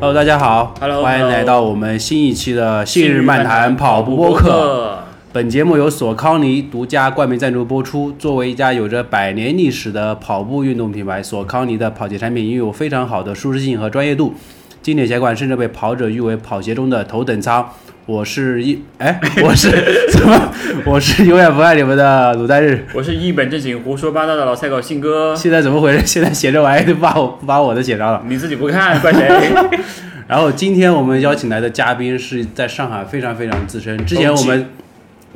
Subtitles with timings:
[0.00, 4.96] Hello，大家好 Hello，欢迎来到我们新一期的《信日漫谈跑步播客》。
[5.32, 8.10] 本节目由索康尼独家冠名赞助播出。
[8.12, 14.34] 作为一家有着百年历史的跑步运动品牌，索康尼的跑鞋产品拥有非常好的舒适性和专业度，
[14.82, 17.68] 经典鞋款甚至被跑者誉为跑鞋中的头等舱。
[18.10, 19.70] 我是一哎， 我是
[20.10, 20.52] 怎么？
[20.84, 22.84] 我是永远不爱你们的鲁代日。
[22.92, 26.02] 我是一本正经胡说八道的老菜狗信哥，现在怎么回事？
[26.04, 28.20] 现在写这玩意儿把我把我的写着了。
[28.26, 29.52] 你自己不看怪谁？
[30.26, 34.70] 然后今天我们邀请来的嘉宾是在上海非常非常资深，之前我们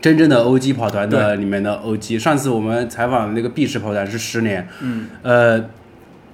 [0.01, 5.65] 真正的 OG 跑团的里面的 OG，上次我们采访的那个 B 市跑团是十年，嗯，呃，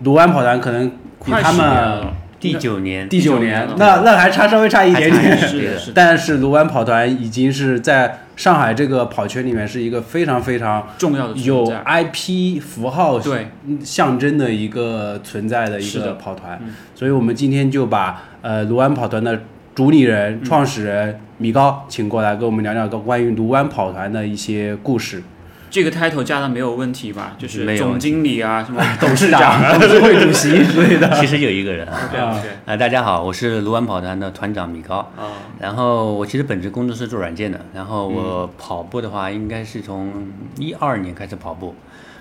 [0.04, 0.88] 卢湾跑团可能
[1.22, 2.06] 比他们
[2.40, 13.48] 第九年，第九年那那还差稍微差一点点，是，是，但是卢湾跑团已经是在上海这个跑圈里面是一个非常非常重要的有 IP 符号对。
[13.84, 16.72] 象征的一个存在的一个跑团，嗯。
[16.94, 19.42] 所以我们今天就把呃卢湾跑团的
[19.74, 25.22] 主理人、创始人米高请过来，跟我们聊聊关于卢湾跑团的一些故事。
[25.70, 27.36] 这个 title 加的没有问题吧？
[27.38, 31.08] 就是总经理啊，什么董事长、董事 会主席 之类的。
[31.20, 31.96] 其实有一个人啊。
[32.08, 34.96] OK OK 啊，大家好，我是卢湾跑团的团长米高。
[35.16, 40.12] 啊，然后我其实本职工作是做软件的，然后嗯我跑步的话，应该是从
[40.58, 41.74] 一二年开始跑步，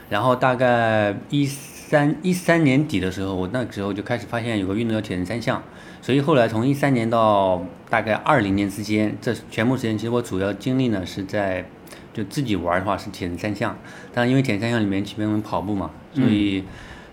[0.09, 5.63] 然后大概一三一三年底的时候，我那时候就开始发现有个运动叫铁人三项，
[6.03, 11.65] 所以后来从一三年到大概二零年之间，这全部时间其实我主要精力呢是在
[12.19, 13.77] 就自己玩的话是铁人三项，
[14.13, 16.63] 但因为铁人三项里面前面我们跑步嘛，所以。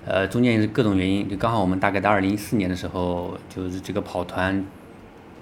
[0.09, 4.65] 呃，中间也是各种原因，就刚好我们大概在二零一四年的时候，就是这个跑团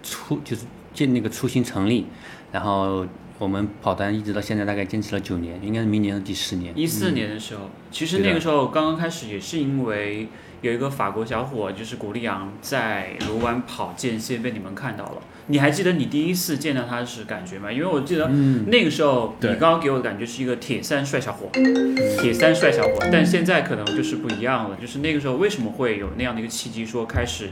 [0.03, 2.07] 初就是建那个初心成立，
[2.51, 3.07] 然后
[3.39, 6.73] 我们跑团一直到现在大概坚持了九年，应该是明年的第十年。
[6.75, 10.29] 一四年的时候，其实那个时候刚刚开始也是因为
[10.65, 15.21] 有一个法国小伙，就是古力扬在卢湾跑间歇被你们看到了。
[15.49, 17.71] 你还记得你第一次见到他是感觉吗？
[17.71, 18.29] 因为我记得
[18.69, 21.51] 那个时候对你刚刚给我的感觉是一个铁三帅小伙，
[22.19, 24.77] 铁三帅小伙，但现在可能就是不一样了。
[24.81, 27.51] 就是那个时候为什么会有那样的一个契机，说开始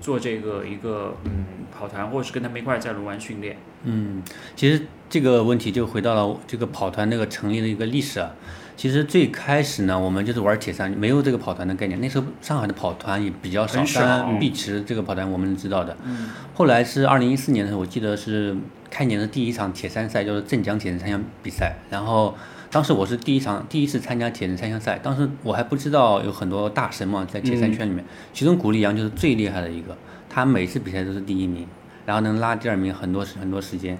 [0.00, 1.44] 做这个一个嗯
[1.76, 3.56] 跑团，或者是跟他们一块在卢湾训练？
[3.82, 4.22] 嗯，
[4.54, 8.30] 其实这个问题就回到了这个跑团那个成立的一个历史啊。
[8.76, 12.00] 其实最开始呢，我们就是玩铁三，没有这个跑团的概念。
[12.00, 15.96] 那时候上海的跑团也比较少，很少当然碧池这个跑团我们知道的。
[16.04, 18.56] 嗯，后来是二零一四年的时候，我记得是
[18.90, 21.76] 开年的第一场铁三赛，就是镇江铁人三项比赛。
[21.90, 22.34] 然后
[22.70, 29.96] 当时我是第一场第一次参加铁人三项赛，当时我还不知道有很多大神嘛，在铁三圈里面，其中古力扬就是最厉害的一个，
[30.28, 31.66] 他每次比赛都是第一名，
[32.06, 33.98] 然后能拉第二名很多时很多时间。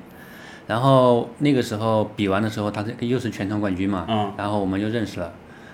[0.72, 4.32] 然后那个时候比完的时候，他这个又是全场冠军嘛，嗯。
[4.38, 5.30] 然后我们就认识了，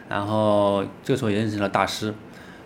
[0.09, 2.13] 然后这个时候也认识了大师，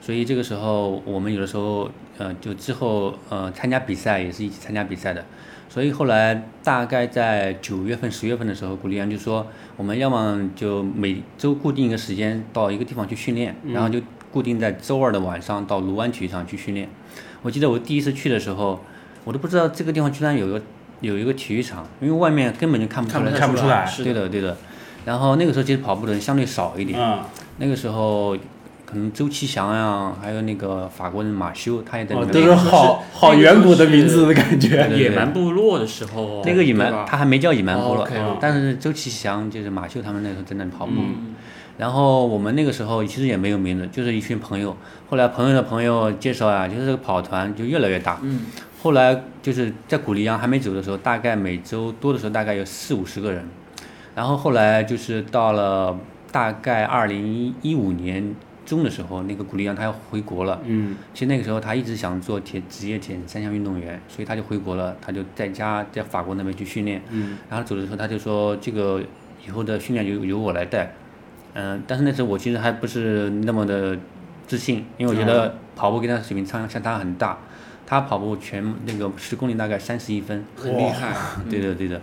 [0.01, 5.23] 所以这个时候我们有的时候呃就之后呃参加比赛也是一起参加比赛的，
[5.69, 14.01] 所以后来大概在九月份十月份的时候，古力安就说我们要么就每周固定一个时间到一个地方去训练，然后就
[14.31, 16.89] 固定在周二的晚上到卢湾体育场去训练。
[17.43, 18.81] 我记得我第一次去的时候，
[19.25, 20.63] 我都不知道这个地方居然有个
[21.03, 23.31] 有一个体育场，因为外面根本就看不出来。
[23.33, 24.57] 看不出来对的，对的。
[25.05, 27.19] 然后那个时候其实跑步的人相对少一点，嗯，
[27.59, 28.35] 那个时候
[28.87, 34.89] 可能周其祥呀，还有那个法国人马修，他也在里哦，都是好好远古的名字的感觉。
[34.89, 38.09] 对野蛮部落的时候，那个野蛮他还没叫野蛮部落
[38.41, 40.93] 但是周其祥就是马修他们那时候在那里跑步。
[40.97, 41.35] 嗯
[41.79, 44.77] 然后我们那个时候其实也没有名字，就是一群朋友。
[45.09, 48.21] 后来朋友的朋友介绍啊，就是这个跑团就越来越大。
[48.23, 48.43] 嗯，
[48.83, 53.45] 后来就是在古力扬还没走的时候，大概每周多的时候大概有四五十个人，
[54.17, 55.97] 然后后来就是到了
[56.33, 58.35] 大概二零一五年
[58.67, 60.61] 中的时候，那个古力扬他要回国了。
[60.65, 67.01] 嗯，其实那个时候他一直想做铁职业铁人三项运动员，所以他就回国了，他就在家在法国那边去训练。
[67.11, 69.01] 嗯，然后走的时候他就说这个
[69.47, 70.93] 以后的训练由由我来带。
[71.55, 73.97] 嗯、但是那时候我其实还不是那么的
[74.49, 77.39] 自信，因为我觉得跑步跟他的水平差相差很大。
[77.93, 81.15] 他跑步全那个十公里大概三十一分，很厉害。
[81.51, 82.01] 对的对的。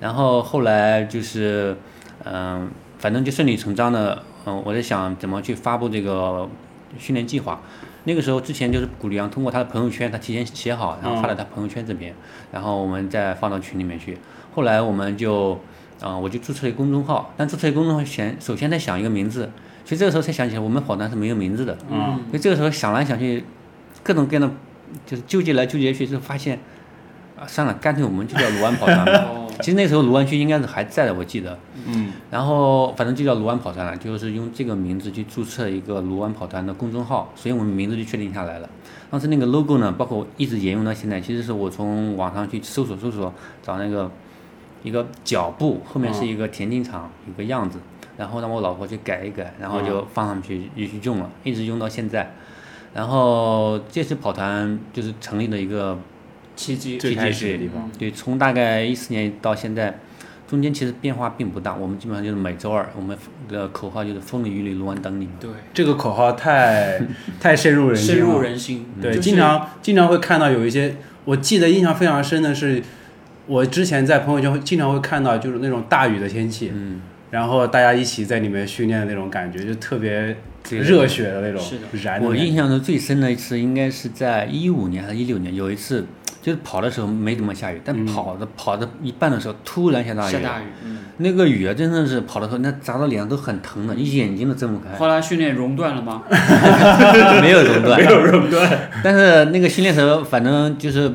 [0.00, 1.76] 然后后来就是，
[2.24, 2.68] 嗯、
[2.98, 6.48] 反正就顺理成章的，嗯、我在想怎么去发布这个
[6.98, 7.60] 训练计划。
[8.02, 12.12] 那个时候之前就是古力扬通过他的朋友圈，他提前写好，然后发到他朋友圈这边，
[12.50, 14.18] 然后我们再放到群里面去。
[14.52, 15.60] 后来我们就，
[16.00, 19.48] 啊、我就注册了一个公众号，但注册公众号前，首先在想一个名字。
[19.84, 21.78] 其实这个时候才想起来，我们跑团是没有名字的。
[21.88, 23.44] 嗯，所以这个时候想来想去，
[24.02, 24.50] 各种各样的
[25.06, 26.58] 就是纠结来纠结去，就发现，
[27.38, 29.26] 啊，算了，干脆我们就叫卢湾跑团吧。
[29.32, 31.58] 哦，其实那时候卢湾区应该是还在的，我记得。
[31.86, 38.68] 嗯，然后反正就叫卢湾跑团了，就是用这个名字去注册一个卢湾跑团的公众号，所以我们名字就确定下来了。
[39.10, 43.32] 当时那个 logo 呢，包括一直沿用到现在，其实是我从网上去搜索搜索
[43.62, 44.10] 找那个
[44.82, 47.78] 一个脚步后面是一个田径场一个样子，
[48.16, 52.32] 然后让我老婆去改一改，然后就放上去就去用了，一直用到现在。
[52.92, 55.98] 然后这次跑团就是成立的一个
[56.56, 57.90] 契机，最开始的地方。
[57.98, 59.98] 对，从大概一四年到现在，
[60.48, 61.76] 中间其实变化并不大。
[61.76, 63.16] 我们基本上就是每周二，我们
[63.48, 65.28] 的口号就是“风里雨里卢湾等你”。
[65.38, 67.00] 对，这个口号太
[67.38, 68.24] 太深入人心深。
[68.24, 68.86] 入人心。
[69.00, 72.82] 对，就是经常经常会看到有一些，我记得印象非常深的是，
[73.46, 77.00] 我之前在朋友圈会经常会看到，就是那种大雨的天气，嗯，
[77.30, 80.36] 然后大家一起在里面训练的那种感觉，就特别对
[80.68, 81.82] 热血的那种是的。
[81.92, 82.44] 我燃的感觉。
[82.44, 86.06] 印象中最深的一次应该是在一五年还是一六年，有一次
[86.42, 88.06] 就是跑的时候没怎么下雨，但嗯。
[88.06, 94.94] 跑的、跑的一半的时候突然下大雨，下大雨，嗯，那个雨啊真的是跑的时候那砸到脸上都很疼的，你眼睛都睁不开。
[94.96, 96.22] 后来训练熔断了吗？
[97.40, 98.68] 没有熔断，没有熔断，
[99.02, 101.10] 但是那个训练时候，反正就是，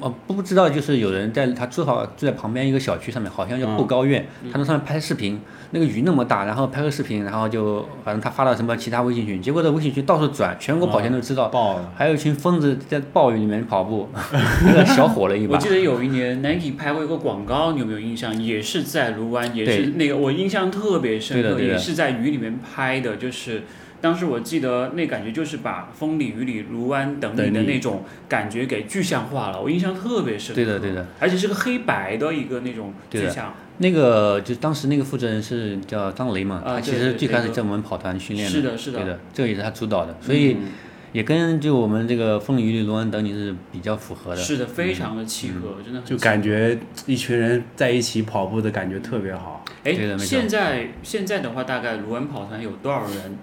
[0.00, 11.92] 呃，不知道就是有人在他住好住在旁边一个小区上面，好像叫后高院，他在上面拍视频，那个雨那么大，然后拍个视频，然后就反正他发到什么其他微信群，结果在微信群到处转，全国跑圈都知道，爆了。
[11.96, 14.08] 还有一群疯子在暴雨里面跑步，
[14.66, 15.54] 那个小火了一把。
[15.54, 18.30] 我记得有一年 Nike 拍过一个广告，你有没有印象？
[18.42, 23.62] 也是在卢湾，也是那个我印象特别深刻，也是在雨里面拍的，就是。
[24.00, 30.54] 当时我记得那感觉就是把风里雨里卢湾等你的那种感觉给具象化了，我印象特别深。
[30.54, 33.54] 对的对的，而且是个黑白的一个那种具象。
[33.78, 40.68] 那个就当时那个负责人是叫张雷嘛，啊他其实最开始在我们跑团训练是的是的对的，这个也是他主导的，所以嗯
[41.12, 44.40] 也跟就我们这个风里雨里卢湾等你是比较符合的。
[44.40, 49.64] 是的，非常的契合，真的很就感觉一群人在一起跑步的感觉特别好。
[49.84, 53.36] 哎现在现在的话，大概卢湾跑团有多少人？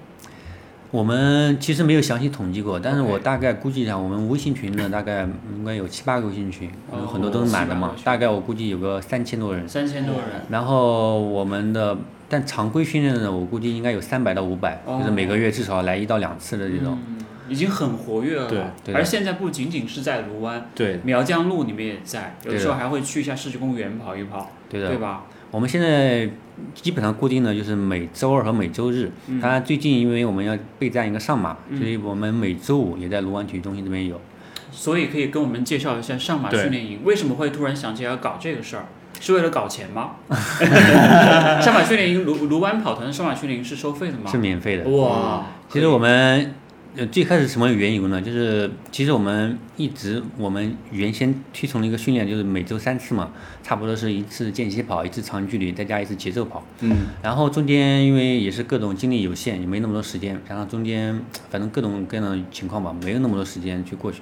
[0.89, 9.67] 我们其实没有详细统计过，但是我大概估计一下，我们微信群呢大概应该有七八个微信群，哦有很多都是满的7-8个，群嘛大概我估计有个三千多人。
[9.67, 10.41] 三千多人。
[10.49, 11.97] 然后我们的
[12.29, 16.97] 但常规训练的呢，我估计应该有三百到五百、哦就是每个月至少来一到两次的这种。
[17.07, 17.17] 嗯，
[17.49, 18.47] 已经很活跃了。
[18.47, 25.25] 对对而现在不仅仅是在卢湾，对，苗江路你们也在，有的时候还会去一下市区公园跑一跑，对的，对吧？
[25.51, 26.29] 我们现在
[26.73, 29.11] 基本上固定的就是每周二和每周日。
[29.27, 34.19] 嗯当然最近因为我们要备战一个上马，嗯所以我们每周五也在卢湾体育中心这边有。
[34.71, 38.85] 所以可以跟我们介绍一下上马训练营，为什么会突然想起要搞这个事儿？
[39.19, 40.11] 是为了搞钱吗？
[41.59, 44.37] 上马训练营，卢卢湾跑团的上马训练营是收费的吗是？
[44.37, 44.87] 免费的。
[44.89, 46.53] 哇，其实我们
[46.97, 48.19] 呃最开始什么缘由呢？
[48.19, 56.65] 就是其实我们一直我们原先推崇的一个训练就是每周三次嘛，差不多是一次间歇跑，一次长距离，再加一次节奏跑。
[56.81, 61.21] 嗯，然后中间因为也是各种精力有限，也没那么多时间，然后中间
[61.51, 64.21] 反正各种各样的情况吧，没有那么多时间去过去。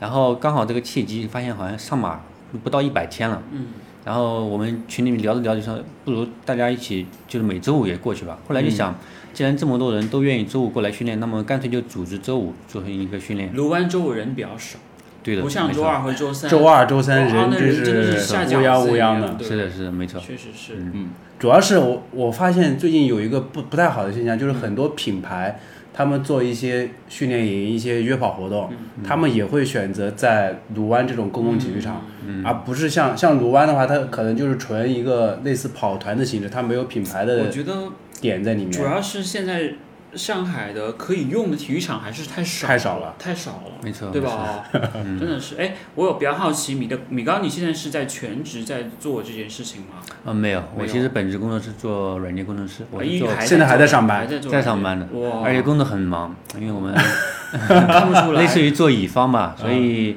[0.00, 2.20] 然后刚好这个契机，发现好像上马
[2.64, 3.40] 不到一百天了。
[3.52, 3.66] 嗯。
[4.04, 8.38] 然后我们群里面聊着聊着说，不如大家一起就是每周五也过去吧。
[8.48, 8.96] 后来就想，
[9.38, 13.54] 既然这么多人都愿意周五过来训练，那么干脆就组织周五做成一个训练。
[13.54, 14.80] 卢湾周五人比较少，
[15.22, 16.50] 对的，不像周二和周三。
[16.50, 19.36] 周二、周三人真的是乌泱乌泱的。
[19.44, 20.20] 是的，是的，没错。
[20.20, 20.74] 确实是。
[20.92, 25.60] 嗯，主要是我我发现最近有一个不不太好的现象，就是很多品牌
[25.92, 28.70] 他们做一些训练营、一些约跑活动，
[29.04, 32.04] 他们也会选择在卢湾这种公共体育场，
[32.44, 37.88] 而不是像像卢湾的话，它可能就是纯一个类似跑团的形式，它没有品牌我的觉得
[38.20, 38.70] 点在里面。
[38.70, 39.74] 主要是现在
[40.14, 43.72] 上海的可以用的体育场还是太少太少了，太少了。
[43.82, 44.20] 没错，对？
[44.20, 44.64] 吧？
[44.72, 49.96] 真的是，哎，我有比较好奇，米的米高，你现在是在全职在做这件事情吗？
[50.24, 53.02] 啊，没有，我其实本职工作是做软件工程师，我
[53.44, 55.06] 现在还在上班在上班的，
[55.44, 56.94] 而且工作很忙，因为我们
[57.68, 60.16] 看不出来， 类似于做乙方吧，所以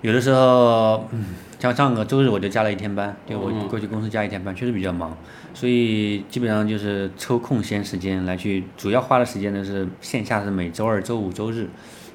[0.00, 1.24] 有的时候，嗯，
[1.62, 3.68] 像上个周日我就加了一天班，对我嗯。
[3.68, 5.16] 过去公司加一天班，确实比较忙，
[5.54, 11.68] 所以基本上就是抽空闲时间来去，主要花的时间呢是线下是每周二、周五、周日，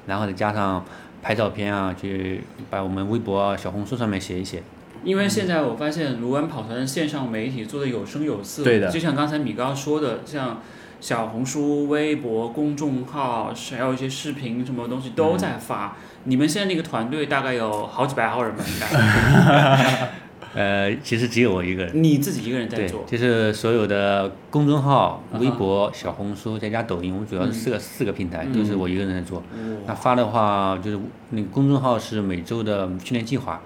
[0.06, 0.84] 然后再加上
[1.22, 4.62] 拍照片啊，去把我们微博啊、小红书上面写一写。
[5.02, 10.60] 因为现在我发现卢湾跑团的线上媒体做的有声有色，对的就像刚才米高说的，像
[11.00, 15.96] 小红书、微博、公众号，还有一些视频什么东西都在发。
[16.24, 18.64] 你们现在那个团队大概有好几百号人吧？
[18.66, 20.08] 应该
[20.54, 22.02] 呃，其实只有我一个人。
[22.02, 29.42] 你自己一个人在对做，，就是所有的公众号、微博、小红书，再加抖音，我主要是四个、四个平台，嗯都是我一个人在做。
[29.86, 30.98] 那，发的话，就是
[31.30, 33.60] 那个公众号是每周的训练计划，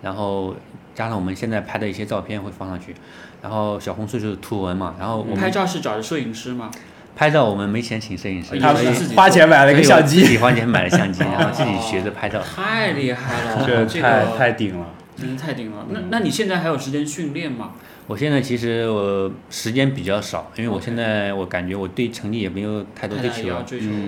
[0.00, 0.54] 然后
[0.94, 2.94] 加上我们现在拍的一些照片会放上去，
[3.42, 6.70] 然后小红书就是图文嘛，然后我拍照是找的摄影师吗？
[7.16, 12.40] 拍照我们没钱请摄影师，他们是自己花钱买了个相机，自己花钱买了相机， 然后自己学着拍照。
[12.40, 14.86] 太厉害了，这这太个太顶了。
[15.16, 15.84] 真的太顶了。
[15.90, 17.72] 那那你现在还有时间训练吗？
[18.06, 23.48] 我现在其实我时间比较少，因为我现在我感觉我对成绩也没有太多追求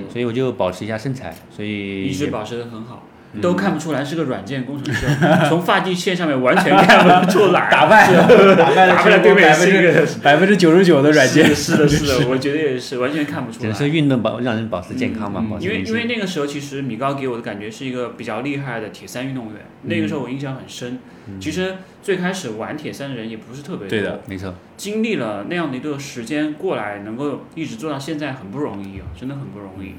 [0.09, 3.03] 所以我就保持一下身材，所以也一直保持的很好。
[3.33, 5.07] 嗯都看不出来是个软件工程师，
[5.49, 7.69] 从发际线上面完全看不出来。
[7.71, 13.75] 打败打败了打败了对面百分是一个之百分之九十九的软件，是的，是的，我觉得也是，完全看不出来只能。
[13.75, 15.83] 说运动保让人保持健康吧，嗯因为。
[15.83, 20.99] 因为那个时候其实米高给我的感觉是一个比较厉害的铁三运动员，那个时候我印象很深。
[21.39, 29.95] 其实最开始玩铁三的人也不是特别多，对的，没错，经历了那样的一个时间过来，能够一直做到现在很不容易啊，真的很不容易。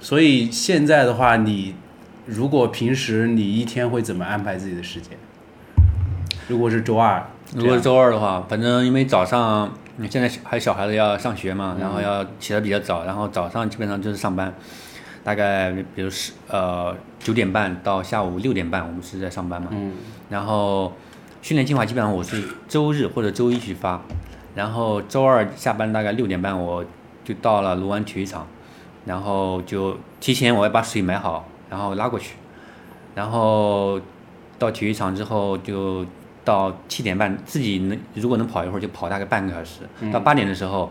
[0.00, 1.74] 所以现在的话，你
[2.26, 5.16] 如果平时你一天会怎么安排自己的时间？
[6.48, 14.52] 如果是周二，如果是周二的话，反正因为早上你现在还有小孩子要上学嘛，然后要起得比较早，然后早上基本上就是上班，
[15.24, 19.68] 大概比如是呃九点半到下午六点半，我们是在上班嘛。
[19.70, 19.92] 嗯，
[20.28, 20.92] 然后
[21.42, 24.02] 训练计划基本上我是周日或者周一去发，
[24.54, 26.84] 然后周二下班大概六点半我
[27.24, 28.46] 就到了卢湾体育场，
[29.04, 32.36] 然后就提前我要把水买好，然后拉过去，
[33.14, 34.00] 然后
[34.58, 36.06] 到体育场之后就
[36.44, 39.80] 到七点半自己能如果能跑一会儿就跑大概半个小时，
[40.12, 40.90] 到八点的时候。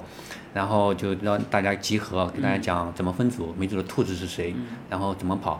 [0.55, 4.55] 然后就让大家集合，给大家讲怎么分组，每组的兔子是谁，
[4.89, 5.59] 然后怎么跑，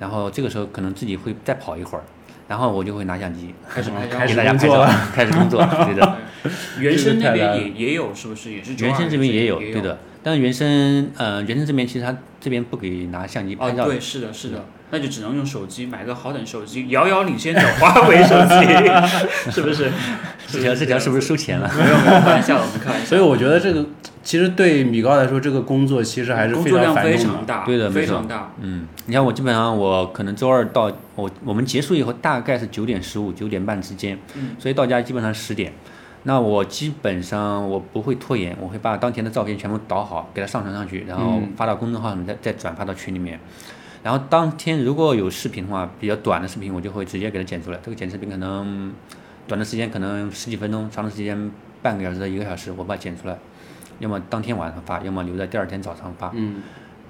[0.00, 2.04] 然后这个时候可能自己会再跑一会儿，
[2.48, 6.16] 然后我就会拿相机，开始拍照开始给大家拍照了，开始工作，对的。
[6.80, 8.50] 原生那边也也有，是不是？
[8.50, 9.98] 也是原生这边也有，对的。
[10.24, 18.66] 但是原生，呃，原生这边其实他这边不给拿相机哦拍，照的，对，是的，是的，那就只能用手机买个好点手机，遥遥领先的华为手机，
[19.52, 19.92] 是不是？
[20.48, 21.70] 这条这条是不是收钱了？
[21.76, 23.04] 没有没有，开玩笑，我们开玩笑。
[23.06, 23.84] 所以我觉得这个
[24.22, 27.36] 其实对米高来说，这个工作其实还是工非常作量非繁重的。
[27.36, 28.52] 常大，对的没错非常大。
[28.62, 35.70] 嗯，你看我基本上我可能周二到我我们结束以后大概是九点十五九点半之间，嗯所以到家基本上十点。
[36.24, 43.38] 那我基本上我不会拖延，我会把当天的照片全部导好，给它上传上去，然后嗯发到公众号上面，再再转发到群里面。
[44.02, 47.78] 然后当天如果有视频的话，比较短的视频，我就会直接给它剪出来。
[47.82, 48.92] 这个剪视频可能
[49.46, 51.50] 短的时间可能十几分钟，长的时间
[51.82, 53.36] 半个小时到一个小时，我把它剪出来，
[53.98, 56.30] 要么当天晚上发，要么留在第二天早上发。
[56.34, 56.62] 嗯，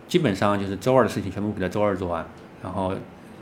[0.08, 2.26] 基本上就是周二的事情全部给它周二做完，
[2.62, 2.94] 然后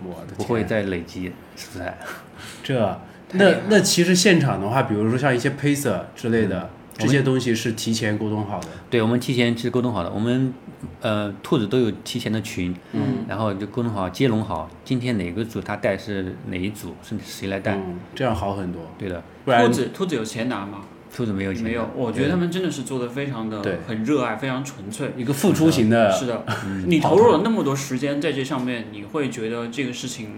[0.04, 1.98] 我不会再累积素材。
[2.62, 3.00] 这太厉害了
[3.32, 8.68] 那那其实现场的话，比如说像一些 pacer 之类的、嗯这些东西是提前沟通好的。
[8.90, 10.52] 对，我们提前是沟通好的，我们
[11.00, 17.74] 呃兔子都有提前的群，嗯，然后就沟通好接龙好，今天哪个组他带是哪一组，是谁来带？
[17.74, 18.82] 嗯，这样好很多。
[18.98, 20.82] 对的，不然兔子兔子有钱拿吗？
[21.12, 25.12] 兔子没有钱，没有，我觉得他们真的是做的非常的很热爱，非常纯粹。
[25.16, 30.28] 一个付出型的，是的，嗯你投入了那么多时间在这上面，你会觉得这个事情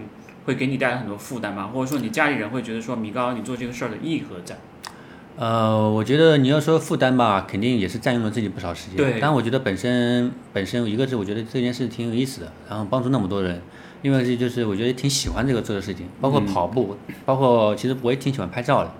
[0.45, 1.69] 会给你带来很多负担吗？
[1.73, 4.57] 或者说你家里人会觉得说米高你做这个事儿的意义何在？
[5.37, 8.95] 呃，我觉得你要说负担吧，肯定也是占用了自己不少时间。
[8.95, 13.61] 对但我觉得本身本身一个是我觉得这件事挺有意思的，然后帮助那么多人。
[14.01, 18.91] 另外是就是我觉得挺喜欢这个做的事情，包括跑步，包括其实我也挺喜欢拍照的，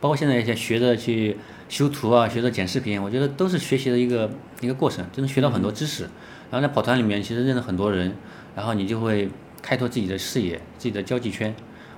[0.00, 1.36] 包括现在一些学着去
[1.68, 4.30] 修图啊，学着剪视频，我觉得都是学习的一个
[4.60, 6.04] 一个过程，真的学到很多知识。
[6.50, 8.14] 然后在跑团里面，其实认识很多人，
[8.54, 9.28] 然后你就会
[9.62, 11.54] 开拓自己的视野、自己的交际圈。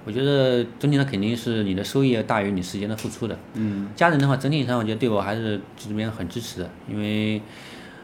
[0.07, 3.39] 我觉得整体上肯定是你的收益要大于你时间的付出的。
[3.55, 7.41] 嗯，家人的话，整体上我觉得对我还是这边很支持的，因为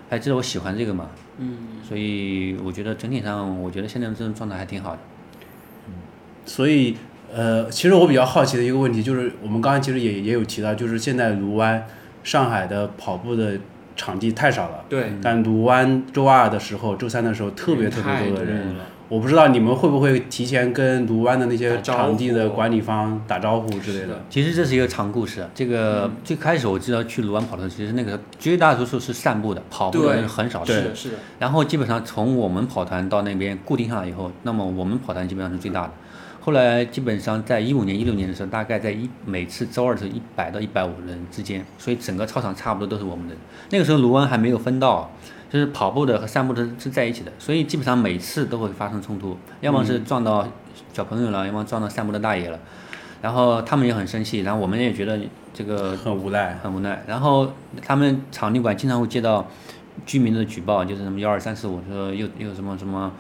[0.09, 4.99] 还知道我喜欢这个嘛，嗯，所以我觉得整体上，我觉得现在这种状态还挺好的。
[5.89, 5.93] 嗯
[6.47, 6.97] 所以
[7.31, 11.87] 呃，其实我比较好奇的一个问题就是，我们刚刚其实也也有提到，就是现在卢湾、
[12.25, 13.61] 上海的跑步的
[13.95, 14.85] 场地太少了。
[14.89, 18.75] 对，但卢湾周二的时候、周三的时候特别特别多的人。
[19.11, 24.25] 我不知道你们会不会提前跟卢湾的那些场地的管理方打招呼之类的。
[24.31, 25.45] 其实这是一个长故事。
[25.53, 30.65] 这个、最开始我知道去卢湾跑的时候，其实那个绝大多数是散步的，跑步的人很少。
[30.65, 35.91] 是的，是的，然后基本上从我们跑团到那边固定下来以后，那么我们跑团基本上是最大的。
[36.43, 43.35] 后来基本上在一五年、一六年的时候，大概在一每次周二是一百到一百五人之间，所以整个操场差不多都是我们的。
[43.71, 45.11] 那个时候卢湾还没有分到，
[45.51, 50.47] 就是跑步的和散步的是在一起的，所以基本上每次都会发生冲突，要么是撞到
[50.93, 52.59] 小朋友了，要么撞到散步的大爷了，
[53.21, 55.19] 然后他们也很生气，然后我们也觉得
[55.53, 57.03] 这个很无奈，很无奈。
[57.07, 57.53] 然后
[57.83, 59.45] 他们场地馆经常会接到
[60.07, 63.13] 居民的举报，就是什么幺二三四五说又又什么什么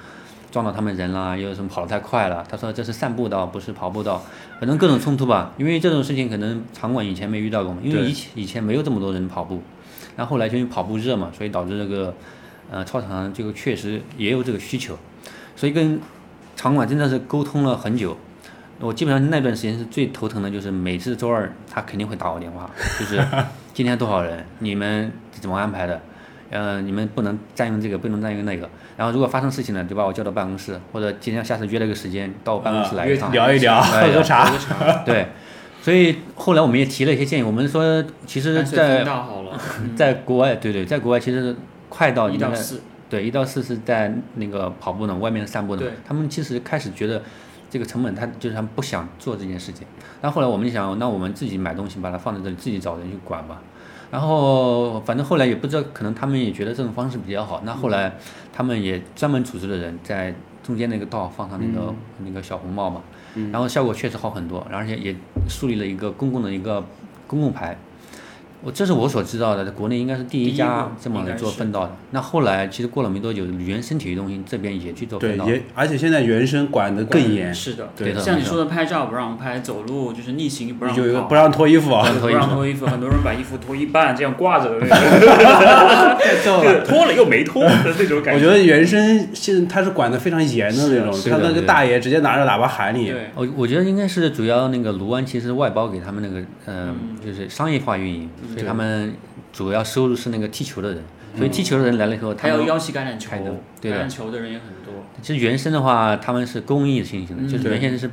[0.53, 2.47] 撞到他们人了，又什么跑得太快了。
[2.49, 4.23] 他说这是散步道，不是跑步道，
[4.61, 5.53] 反正各种冲突吧。
[5.59, 9.61] 因为这种事情可能场馆以前没遇到过嘛，因为以前以前没有这么多人跑步，
[10.21, 12.15] 然后后来就因为跑步热嘛，所以导致这个
[12.71, 14.95] 呃操场上这个确实也有这个需求，
[15.57, 15.99] 所以跟
[16.55, 18.15] 场馆真的是沟通了很久。
[18.81, 23.19] 我基本上那段时间是最头疼的，就是每次周二他肯定会打我电话，就是
[23.73, 25.99] 今天多少人，你们怎么安排的？
[26.51, 28.69] 呃，你们不能占用这个，不能占用那个。
[28.99, 33.33] 然后如果发生事情了，就把我叫到办公室，或者今天下次约了个时间到我办公室来一趟。
[33.33, 34.13] 聊一聊，喝喝。
[34.13, 34.51] 个茶，
[35.07, 35.29] 对，
[35.83, 39.05] 所以后来我们也提了一些建议，我们说其实在
[39.97, 41.57] 在国外，对对，在国外其实
[41.89, 47.23] 快到一到四，对，一到四是在那个跑步呢，外面散步呢，他们其实开始觉得
[47.71, 49.87] 这个成本，他就是他们不想做这件事情。
[50.21, 53.63] 然后后来我们就想，那我们自己买东西，把它放在这里，自己找人去管吧。
[54.11, 57.63] 然后反正后来也不知道，可能他们也觉得这种方式比较好。
[57.65, 58.13] 那后来
[58.53, 63.01] 他们也专门组织的人在中间那个道放上那个、那个小红帽嘛，
[63.53, 65.15] 然后效果确实好很多，而且也
[65.49, 66.85] 树立了一个公共的一个
[67.27, 67.77] 公共牌。
[68.63, 71.97] 我这是我所知道的，在国内应该是第第一一家这么来做分道的。
[72.11, 75.49] 那后来其实过了没多久，原生体育中心这边也去做对分，道。
[75.49, 84.97] 也而且现在原生管得更严，是的，对的像你说的拍照不让拍，走路就是逆行不让跑有一个不让脱衣服啊，不让脱衣服 很多人把衣服脱一半，这样挂着的那
[86.45, 88.37] 种，这个脱了又没脱的那种感觉。
[88.37, 97.17] 我觉得原生现在他是管得非常严的那种，他那个大爷直接拿着喇叭喊你，对，我我觉得应该是主要那个卢湾其实外包给他们那个呃，嗯。
[97.25, 99.15] 就是商业化运营，所以他们
[99.53, 101.03] 主要收入是那个踢球的人，
[101.37, 103.31] 所以踢球的人来了以后，还有腰旗橄榄球，
[103.83, 107.49] 橄榄球的人也很多，其实原生的话，他们是公益性型的，嗯。
[107.49, 108.11] 就是原先是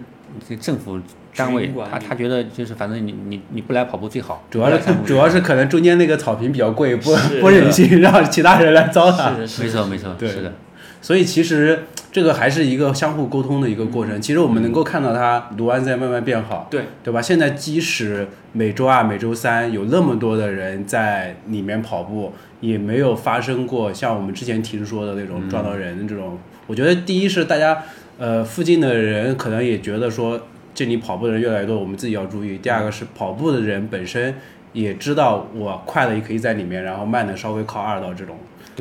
[0.48, 1.00] 这政府
[1.36, 9.34] 单位他他觉得就是反正你你你不来跑步最好，主要是主要是可能中间那个草坪比较贵，不不忍心让其他人来糟蹋。
[9.34, 10.53] 是的，是没错没错，对是的，
[11.01, 14.22] 所以其实这个还是一个相互沟通的一个过程。
[14.22, 17.22] 其实我们能够看到它卢安在慢慢变好，对对吧？
[17.22, 26.38] 现在即使每周二、每周三有那么多的人在里面跑步，也没有发生过像我们之前听说的那种撞到人的这种。
[26.66, 27.83] 我觉得第一是大家
[28.18, 30.42] 呃附近的人可能也觉得说
[30.74, 32.57] 这里跑步的人越来越多，我们自己要注意。
[32.57, 34.36] 第二个是跑步的人本身
[34.74, 38.36] 也知道我快的也可以在里面，然后慢的稍微靠二道这种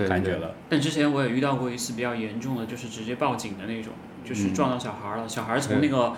[0.09, 0.55] 感觉了。
[0.69, 3.93] 但之前我也遇到过一次比较严重的，就是直接报警的那种，
[4.25, 6.13] 就是撞到小孩儿了，小孩从那个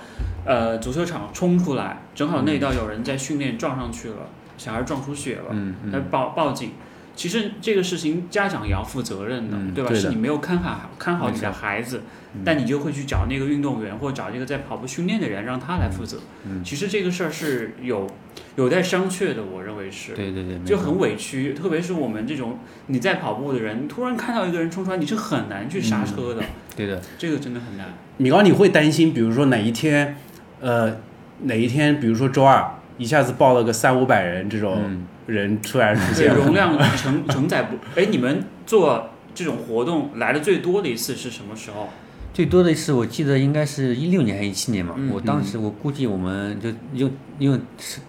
[0.44, 6.72] 呃足球场冲出来，正好那一道有人在训练撞上去了，小孩撞出血了，嗯他嗯，报报警。
[7.18, 9.90] 其实这个事情家长也要负责任的，嗯对吧？
[9.90, 12.02] 对是你没有看好看好你的孩子，
[12.44, 16.18] 但你就会去找那个运动员或者找这个在跑步训练的人，让他来负责。
[16.44, 18.06] 嗯其实这个事儿是有
[18.54, 20.12] 有待商榷的，我认为是。
[20.12, 26.44] 对对对，就很委屈，特别是我们这种你在跑步的人，突然看到一个人冲出来，你是很难去刹车的，
[26.76, 27.88] 对的，这个真的很难。
[28.18, 30.16] 米高，你会担心，比如说哪一天，
[30.60, 30.98] 呃，
[31.42, 35.06] 哪一天，比如说周二一下子报了个三五百人这种嗯。
[35.28, 41.88] 人突然出对，现了，容量承承载不，哎，你们做这种活动来的最多的一次是什么时候？
[42.34, 47.10] 最多的一次我记得应该是一六年还是一七年嘛，嗯我当时我估计我们就用
[47.40, 47.60] 用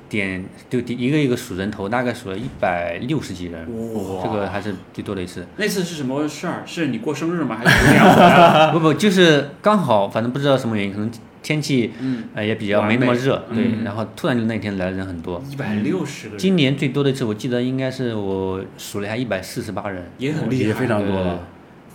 [0.08, 3.62] 点就一个一个数人头，大概数了一百六十几人，
[3.96, 5.48] 哇这个还是最多的一次。
[5.58, 6.62] 那次是什么事儿？
[6.64, 7.58] 是你过生日吗？
[7.58, 8.70] 还是怎么样？
[8.72, 11.10] 不不，就是刚好，反正不知道什么原因，可能
[11.50, 13.84] 天气嗯，呃也比较没那么热，对，嗯。
[13.84, 15.44] 然后突然就那天来的人很多。
[15.50, 20.12] 一百六十个人，今年最多的一次，我记得应该是我数了一下，一百四十八人。
[20.20, 21.20] 也很厉害，也非常多。
[21.20, 21.40] 了。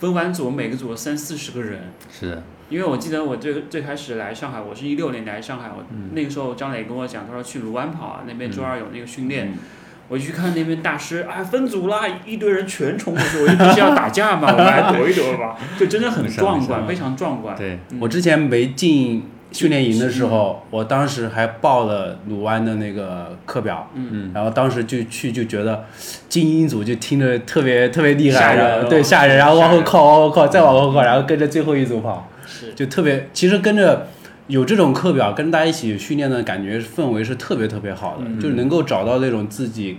[0.01, 1.83] 分完组，每个组三四十个人。
[2.11, 2.33] 是。
[2.33, 6.11] 的，因为我记得我最最开始来上海，我是一六年来上海，我嗯。
[6.13, 9.59] 那个时候张磊跟我讲，他说去卢湾跑啊，那边周二有那个训练，嗯。
[10.09, 17.57] 我去看那边大师，啊，分组啦，一堆人全冲过去， 我就不是要打架嘛，我们来躲一躲吧，就真的很壮观， 非常壮观。
[17.57, 17.99] 对，嗯。
[18.01, 19.23] 我之前没进
[19.55, 25.85] 训练营的时候，我当时还报了鲁湾的那个课表，嗯，然后当时就去就觉得
[26.29, 28.91] 精英组就听着特别特别厉吓害，人然后哦。
[28.91, 34.09] 对吓人，然后往后靠往后靠再往后靠，然后跟着最后一组跑，是，就特别其实跟着。
[34.47, 38.39] 有这种课表跟大家一起训练的感觉氛围是特别特别好的，嗯。
[38.39, 39.97] 就是能够找到那种自己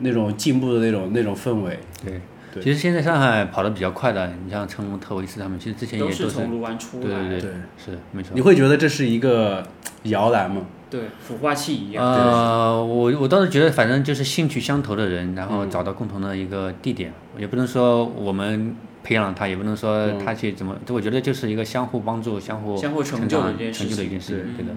[0.00, 1.78] 那种进步的那种那种氛围。
[2.04, 2.20] 对，
[2.56, 7.50] 对其实现在上海跑得比较快的，你像成龙、特维斯他们，其实之前也都都是，从卢湾出来，对对对，对，
[7.84, 8.40] 是没错你。
[8.40, 9.62] 会觉得这是一个
[10.04, 10.62] 摇篮吗？
[10.88, 12.04] 对孵化器一样。
[12.04, 24.72] 呃，我我倒是觉得，反正就是兴趣相投的人，然后嗯找到共同的一个地点，也不能说我们培养了他，也不能说嗯他去怎么，我觉得就是一个相互帮助、相互相互成就的一件事成就的一件事情，对的。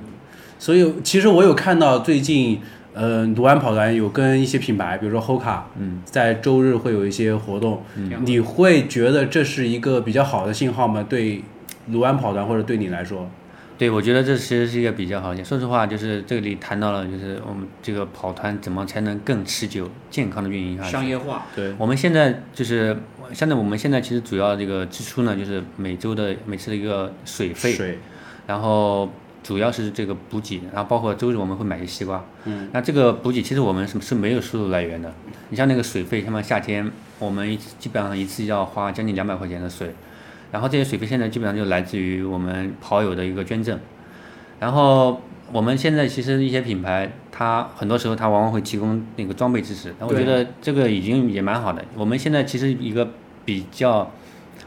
[0.57, 2.59] 所以其实我有看到最近，
[2.93, 11.05] 呃，卢安跑团有跟一些品牌，比如说 Hoka，嗯，在周日会有一些活动，嗯你会觉得这是一个比较好的信号吗？
[11.07, 11.43] 对
[11.89, 13.29] 卢安跑团或者对你来说？
[13.77, 15.45] 对，我觉得这其实是一个比较好的。
[15.45, 20.91] 说实话，就是这里谈到了，就是我们这个跑团怎么才能更持久、健康的运营下去。
[20.91, 22.97] 商业化，对，我们现在就是
[23.31, 27.99] 现在我们现在其实主要这个支出呢，就是每周的每次的一个水费，水，
[28.47, 29.09] 然后
[29.43, 32.23] 主要是这个补给，然后包括周日我们会买些西瓜。
[32.45, 35.13] 嗯，那这个补给其实我们是是没有收入来源的。
[35.49, 39.93] 你像那个水费，像么夏天我们基本上一次要花将近两百块钱的水，
[40.51, 43.79] 然后这些水费现在基本上就来自于我们跑友的一个捐赠。
[44.59, 45.21] 然后
[45.51, 51.83] 我们现在其实一些品牌，它很多时候它往往会提供那个装备支持，那我觉得这个已经也蛮好的。
[51.95, 53.09] 我们现在其实一个
[53.45, 54.11] 比较，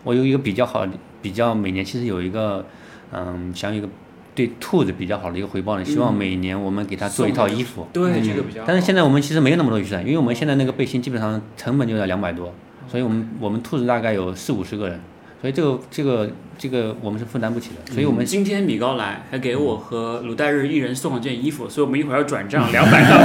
[0.03, 2.65] 我有一个比较好的，比较每年其实有一个，
[3.13, 3.89] 嗯，想有一个
[4.35, 7.87] 对兔子比较好的一个回报呢，希望每年我们给它做一套衣服。
[7.93, 8.67] 对这个比较好。
[8.67, 12.53] 但是现在我们其实没有那么多预算，因为我们现在那个背心基本上成本就要两百多，
[12.89, 15.01] 所以我们我们兔子大概有四五十个人。
[15.43, 23.17] 所以这个这个这个我们是负担不起的，所以我们今天米高来还给我和鲁代日一人送了件衣服，所以我们一会儿要转账 两百到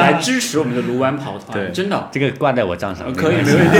[0.00, 3.78] 来支持我们的卢湾跑团，真的这个挂在我账上，可以没问题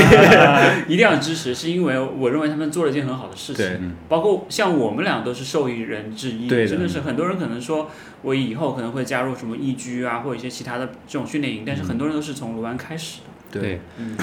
[0.93, 13.25] 一定要支持，是因为我认为他们做了一件很好的事情，包括像我们俩都是受益人之一，真的是很多人可能说我以后可能会加入什么易居啊，或者一些其他的这种训练营，但是很多人都是从卢湾开始的。
[13.53, 13.81] 对，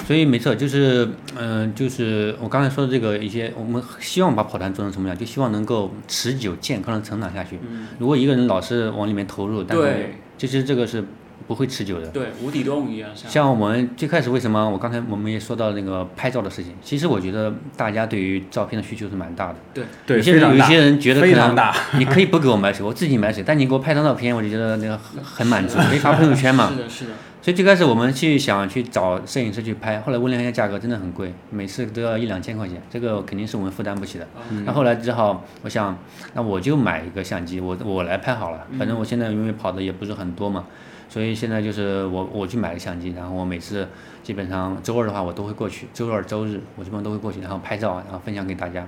[0.08, 7.60] 所以没错，就是，嗯，就是我刚才说的这个一些，我们希望把跑团做成什么样，就希望能够持久健康的成长下去。
[8.00, 11.04] 如果一个人老是往里面投入，但是其实这个是
[11.48, 12.08] 不会持久的。
[12.08, 13.10] 对，无底洞一样。
[13.15, 19.56] 像我们最开始为什么，我刚才我们也说到那个拍照的事情，其实我觉得大家对于照片的需求是蛮大的。
[19.74, 26.70] 对，对，有些人有些人觉得非常大，你可以不给我买水，我自己买水，但你给我拍张照片，我就觉得那个很很满足，可以发朋友圈嘛。
[26.72, 27.12] 是的，是的。
[27.49, 34.27] 所以最开始我们去想去找摄影师去拍，后来问了一下价格，真的很贵，每次都要一两千块钱，这个肯定是我们负担不起的。
[34.67, 35.97] 那后来只好，我想，
[36.35, 40.67] 那我就买一个相机，我我来拍好了，反正我现在因为跑的也不是很多嘛，
[41.09, 43.88] 所以现在就是我我去买个相机，然后我每次
[44.21, 48.88] 基本上周二的话我都会过去，周二周日我基本上都会过去，然后拍照，然后分享给大家。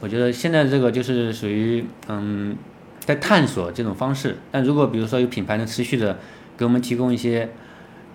[0.00, 2.54] 我觉得现在这个就是属于嗯，
[3.06, 6.18] 在探索这种方式，但如果比如说有品牌能持续的。
[6.58, 7.48] 给我们提供一些，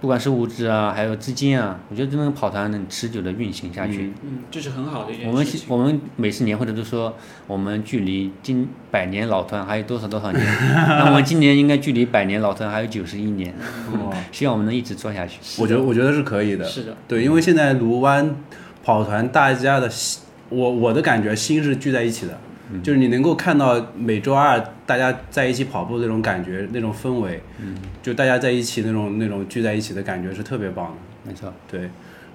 [0.06, 4.14] 不管是物质啊，还有资金啊，我觉得这种跑团能持久的运行下去。
[4.22, 5.66] 嗯，这是很好的一件事情。
[5.68, 10.46] 我们我们每次年会的都说，我们距离今百年老团还有多少多少年？
[10.88, 13.52] 那我们今年应该距离百年老团还有九十一年。
[13.94, 15.40] 哦，希望我们能一直做下去。
[15.60, 16.64] 我觉得我觉得是可以的。
[16.66, 16.96] 是的。
[17.08, 18.36] 对，因为现在卢湾
[18.84, 22.38] 跑团大家的心，我我的感觉心是聚在一起的。
[22.84, 31.30] 就是你能够看到每周二大家在一起跑步那种感觉，那种氛围，嗯，就大家在一起那种那种聚在一起的感觉是特别棒的。
[31.30, 31.90] 没错，对，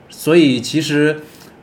[0.09, 1.21] 所以其实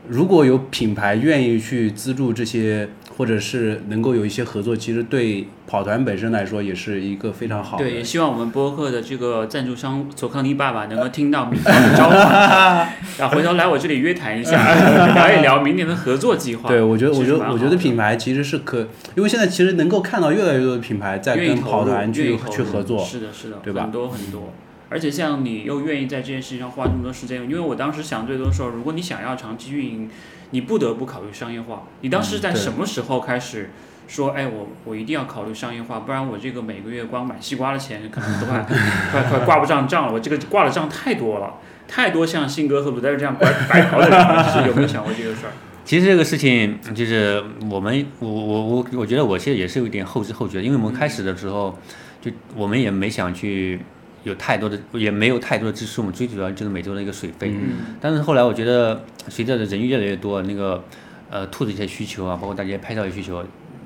[0.07, 2.89] 如果有品牌愿意去资助这些。
[3.17, 7.83] 或者是能够有一些合作，其实对跑团本身来说也是一个非常好的。
[7.83, 14.55] 对，也希望我们播客的这个赞助商索康尼爸爸能够听到米高的召唤， 然后回头来我这里约谈一下，
[15.15, 16.69] 聊一聊明年的合作计划。
[16.69, 23.03] 对，我觉得，我觉得，我觉得品牌其实是可，因为现在其实能够看到越来越多的品牌在跟跑团去去合作。
[23.03, 23.81] 是的，是的，对吧？
[23.81, 24.53] 很多很多，
[24.89, 30.09] 而且像你又愿意在这件事情上花那么多时间，因为我当时想最多的时候，如果你想要长期运营。
[30.51, 31.83] 你不得不考虑商业化。
[31.99, 33.69] 你当时在什么时候开始
[34.07, 38.65] 说，哎，我我一定要考虑商业化，不然我这个每个月光买西瓜的钱可能都快
[39.11, 40.13] 快快挂不上账了。
[40.13, 45.51] 我这个挂的账太多了，太多像信哥和鲁代这样白白嫖的人，有没有想过这个事儿？
[45.83, 51.77] 其实这个事情就是我们，我我我我觉得我现在也是有点后知后觉，因为我们开始的时候
[52.21, 53.81] 就我们也没想去。
[54.27, 57.49] 有太多的，也没有太多的支出，我们最主要就是每周的一个水费。
[57.49, 57.95] 嗯。
[58.01, 60.83] 但是后来我觉得，随着人越来越多，那个
[61.29, 63.43] 呃兔子一些需求啊，包括大家拍照的需求，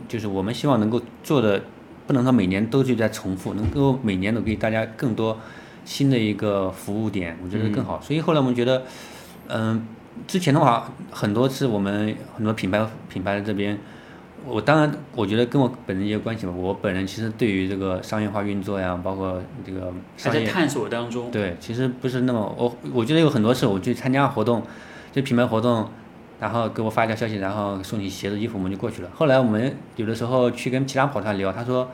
[0.07, 1.61] 就是我们希望能够做的，
[2.07, 5.39] 不能说每年都是在重复，能够每年都给大家更多
[5.85, 8.01] 新的一个服务点，我觉得更好。
[8.01, 8.83] 所以后来我们觉得，
[9.47, 9.85] 嗯，
[10.27, 13.77] 之前的话很多次我们很多品牌品牌这边。
[14.45, 16.51] 我当然，我觉得跟我本人也有关系吧。
[16.55, 21.29] 我本人其实对于这个商业化运作呀，包括这个还在探索当中。
[21.31, 24.63] 对，其实不是那么我，我觉得有很多次我去参加活动，
[25.11, 25.87] 就品牌活动，
[26.39, 29.09] 然后给我发一条消息，然后送你鞋子、衣服，我们就过去了。
[29.15, 31.89] 后来我们有的时候去跟其他跑团聊，他说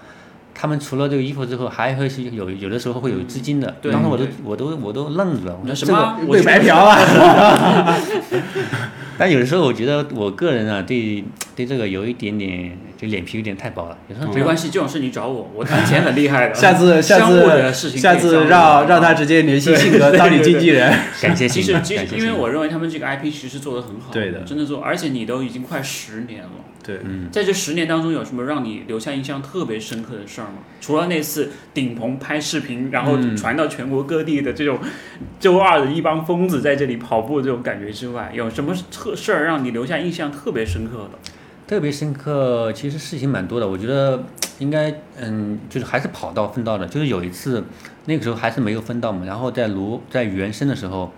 [0.56, 3.76] 他们除了这个衣服之后，还会是有有的时候会有资金的。
[3.84, 6.18] 当时我都我都我都愣住了，我说什么？
[6.32, 7.94] 被白嫖了？
[9.18, 11.24] 但有的时候我觉得我个人啊，对
[11.56, 13.98] 对这个有一点点，就脸皮有点太薄了。
[14.34, 16.56] 没关系，这种事你找我，我谈钱很厉害的。
[16.58, 20.92] 下次下相互的事次下次让让他直接联系信哥当你经纪人。
[21.22, 26.50] 感谢其实其实，因为我认为他们这个 IP 其实做的很好，对的真的做，而且你都已经快十年了。
[26.84, 30.60] 对，嗯，在这十年当中，有什么让你留下印象特别深刻的事儿吗？
[30.80, 34.80] 除了那次顶棚拍视频，然后嗯传到全国各地的这种
[35.38, 41.20] 周二的一帮疯子在这里跑步这种感觉之外，有什么特事儿让你留下印象特别深刻的？
[41.68, 43.68] 特别深刻，其实事情蛮多的。
[43.68, 44.24] 我觉得
[44.60, 46.88] 应该，嗯，就是还是跑道分道的。
[46.88, 47.62] 就是有一次，
[48.06, 51.12] 那个时候还是没有分道嘛，然后在卢在原生的时候，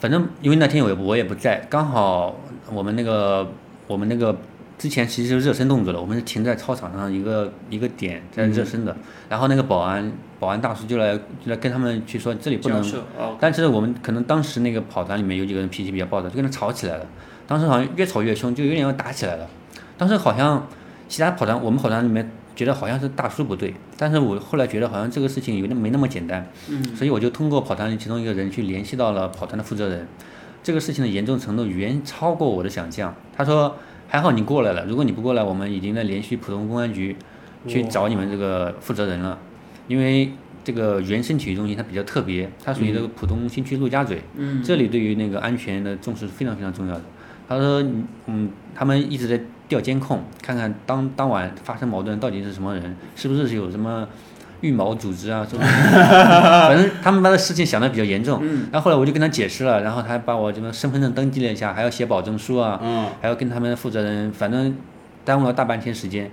[0.00, 2.34] 反正因为那天我也我也不在，刚好
[2.72, 3.48] 我们那个
[3.86, 4.36] 我们那个
[4.76, 8.94] 之前其实是热身动作的，我们是停在操场上一个一个点在热身的，
[9.28, 12.82] 然后那个保安保安大叔就来就来跟他们去说这里不能
[13.16, 17.06] 哦，但是我们可能当时那个跑团里面有几个人脾气比较暴躁，就跟他吵起来了。
[17.46, 19.48] 当时好像越吵越凶，就有点要打起来了。
[19.96, 20.66] 当时好像
[21.08, 30.06] 其他跑团，我们跑团里面觉得好像是大叔不对，但是我后来觉得好像这个事情有点没那么简单，嗯，所以我就通过跑团里其中一个人去联系到了跑团的负责人。
[30.62, 33.14] 这个事情的严重程度远超过我的想象。
[33.36, 33.76] 他说
[34.08, 37.16] 还好你过来了，如果你不过来，我们已经在联系浦东公安局
[37.66, 39.38] 去找你们这个负责人了，
[39.88, 40.32] 因为。
[40.64, 47.02] 这个原生体育中心它比较特别，它属于这个浦东新区陆家嘴，嗯，这里对于那个安全的重视是非常非常重要的。
[47.48, 54.06] 他说，嗯嗯，他们一直在调监控，看看当当晚发生矛盾到底是什么人，是不是有什么
[54.60, 55.46] 预谋组织啊？
[55.48, 55.68] 是不是？
[55.70, 58.40] 反正他们把这事情想的比较严重。
[58.42, 64.76] 嗯，然后后来我就跟他解释了，然后他还把我这个身份证登记了一下，还要写保证书啊，嗯，还要跟他们负责人，反正
[65.24, 66.30] 耽误了大半天时间。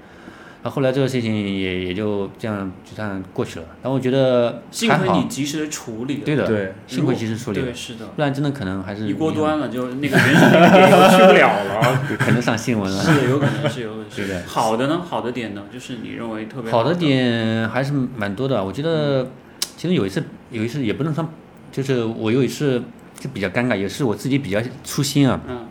[0.64, 3.66] 然后后来这个事情也也就这样就这样过去了。
[3.82, 12.04] 然后我觉得幸亏你及时的处理了，对的，对幸亏及时处理了对，，是的，不然真的可能还是一锅端了，就那个原始那个点又去不了了。
[12.20, 13.04] 可能上新闻了。
[13.04, 14.18] 是，有可能是有可能 是。
[14.18, 15.02] 对的好的呢？
[15.04, 15.64] 好的点呢？
[15.74, 19.28] 就是你认为特别好的点还是蛮多的，我觉得
[19.76, 21.28] 其实有一次有一次也不能说，
[21.72, 22.84] 就是我有一次
[23.20, 25.42] 就比较尴尬，也是我自己比较粗心啊。
[25.48, 25.66] 嗯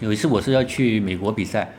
[0.00, 1.74] 有一次我是要去美国比赛，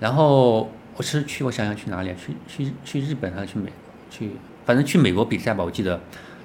[0.00, 2.14] 然后我是去我想想去哪里啊？
[2.18, 3.70] 去去去日本还是去美
[4.10, 4.30] 去？
[4.64, 6.00] 反正去美国比赛吧，我记得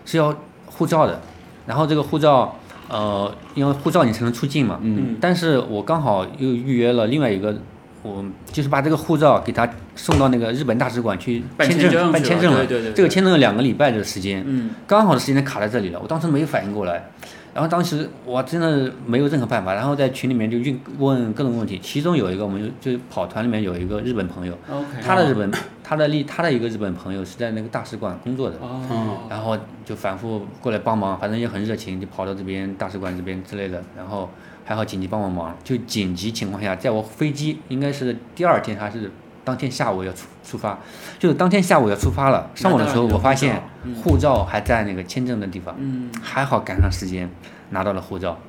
[0.06, 0.36] 是要
[0.66, 1.22] 护照的，
[1.66, 2.58] 然后这个护照
[2.90, 4.80] 呃，因为护照你才能出境嘛。
[4.82, 7.56] 嗯但是我刚好又预约了另外一个，
[8.02, 12.66] 我就是把这个护照给他送到那个日本大使馆去办签签证办签证了。
[12.66, 17.10] 对对对对这个签证有两个礼拜的时间，嗯刚好的时间卡在这里了，我当时没有反应过来，
[17.60, 20.58] 然后当时我真的没有任何办法，然后在群里面就
[20.98, 24.58] 问问各种问题，其中有一个我们就就跑团里面有一个日本朋友
[25.02, 25.52] 他的日本
[25.84, 34.30] 他的另他的一个日本朋友是在那个大使馆工作的，哦，然后就反复过来帮忙，反正也很热情，就跑到这边大使馆这边之类的，然后
[34.64, 39.12] 还好紧急帮我忙，就紧急情况下，在我飞机应该是第二天还是
[39.44, 40.78] 当天下午要出出发，
[41.18, 43.62] 就是当天下午要出发了，上午的时候我发现
[44.04, 47.30] 护照还在那个签证的地方，嗯还好赶上时间
[47.72, 48.40] 拿到了护照，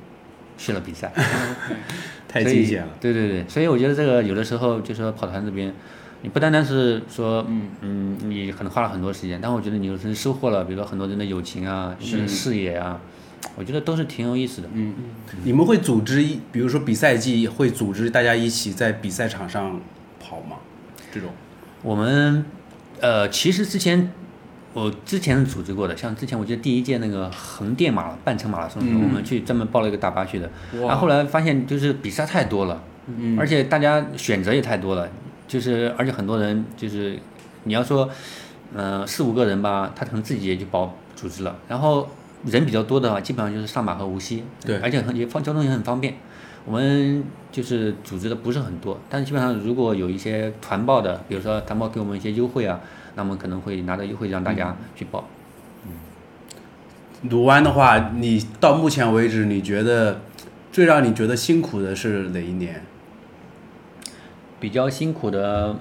[0.57, 1.11] 去了比赛。
[2.27, 2.87] 太惊险了。
[3.01, 5.73] 对对对，所以我觉得这个有的时候就说跑团这边，
[6.21, 12.97] 你不单单是说嗯嗯，你可能花了很多时间，但我觉得你有时候收获了，比如说很多人的友情啊，是你的视野啊，
[13.57, 14.69] 我觉得都是挺有意思的。
[14.71, 14.93] 嗯，
[15.43, 19.81] 你们会组织一，比如说比赛季会组织大家一起在比赛场上
[20.21, 20.55] 跑吗？
[21.11, 21.29] 这种。
[21.83, 22.45] 我们
[22.99, 24.11] 呃，其实之前
[24.73, 32.81] 我之前是组织过的，像之前我记得第一届那个横店马半程马拉松我们去专门报了一个大巴去的，然后后来发现就是比赛太多了。
[33.07, 33.37] 嗯。
[33.39, 35.09] 而且大家选择也太多了，
[35.47, 37.17] 就是而且很多人就是
[37.63, 38.07] 你要说，
[38.75, 42.07] 呃四五个人吧，他可能自己也就包组织了，然后
[42.45, 44.77] 人比较多的话，基本上就是上马和无锡，对。
[44.77, 46.15] 而且很也方交通也很方便。
[46.65, 52.79] 我们就是组织的不是很多，但是基本上如果有一些团报的，比如说团报给我们一些优惠啊，
[53.15, 55.27] 那么可能会拿到优惠让大家去报。
[55.85, 55.93] 嗯
[57.29, 60.21] 鲁湾的话，你到目前为止，你觉得
[60.71, 62.83] 最让你觉得辛苦的是哪一年？
[64.59, 65.75] 比较辛苦的，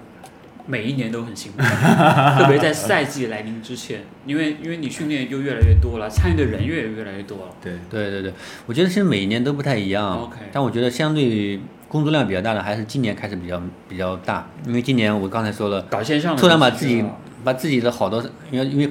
[0.70, 1.58] 每一年都很辛苦，
[2.38, 7.52] 特别在赛季来临之前，因为因为你训练就越来越多了，参与的人越越来越多了。
[7.60, 8.32] 对，对对对，
[8.66, 10.22] 我觉得其实每一年都不太一样。
[10.22, 17.04] OK 但我觉得相对工作量比较大的还是今年开始比较比较大，因为今年我刚才说了，搞线上的突然把自己
[17.42, 18.90] 把自己的好多，因为因为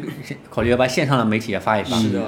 [0.50, 2.22] 考虑要把线上的媒体也发一发，是的，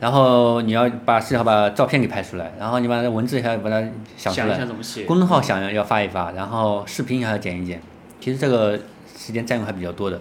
[0.00, 3.80] 然后你要把至少把照片给拍出来，然后你把文字还要把它
[4.16, 5.04] 想出想一下来，怎么写。
[5.04, 7.80] 公众号想要要发一发，然后视频还要剪一剪，
[8.18, 8.80] 其实这个
[9.26, 10.20] 时间占用还比较多的。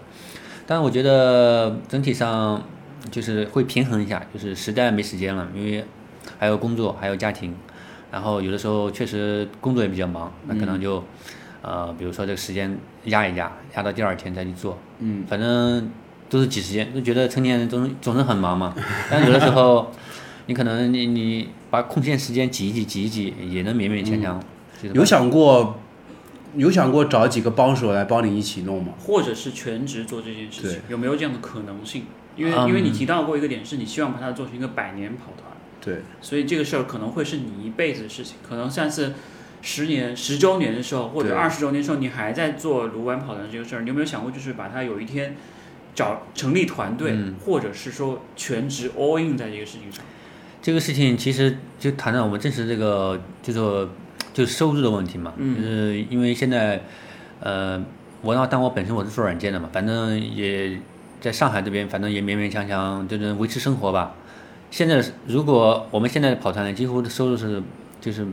[0.66, 2.64] 但是我觉得整体上
[3.12, 5.86] 就是会平衡一下，就是实在没时间了，因为
[6.40, 7.54] 还有工作，还有家庭，
[8.12, 11.04] 然后有的时候确实工作也比较忙，那可能就，
[11.62, 14.76] 呃，比如说这个时间压一压，压到第二天再去做。
[14.98, 15.92] 嗯，反正
[16.30, 18.74] 都是挤时间，就觉得成年人总总是很忙嘛。
[19.12, 19.92] 但有的时候，
[20.48, 24.42] 你可能你你把空闲时间挤一挤挤一挤，也能勉勉强强。
[24.94, 25.78] 有想过，
[26.56, 28.94] 有想过找几个帮手来帮你一起弄吗？
[29.00, 32.06] 或者是全职做这件事情，有没有这样的可能性？
[32.36, 39.14] 因为、嗯因为你提到过一个点，是你希望把它做成一个百年跑团，对，所以这个事儿可能会是你一辈子的事情，可能下次
[39.62, 45.36] 十年、十周年的时候，或者二十周年的时候，你还在做卢湾跑团这个事儿，你有没有想过，就是把它有一天
[45.94, 50.04] 找成立团队，嗯或者是说全职 all in 在这个事情上？
[50.62, 53.90] 这个事情其实就谈到我们正式这个叫做就是
[54.44, 56.82] 收入的问题嘛，嗯就是因为现在，
[57.40, 57.80] 呃，
[58.24, 60.80] 我要但我本身我是做软件的嘛，反正也
[61.22, 64.16] 在上海这边，反正也勉勉强强就能维持生活吧。
[64.72, 67.62] 现在如果我们现在的跑团的，几乎的收入是
[68.02, 68.26] 就是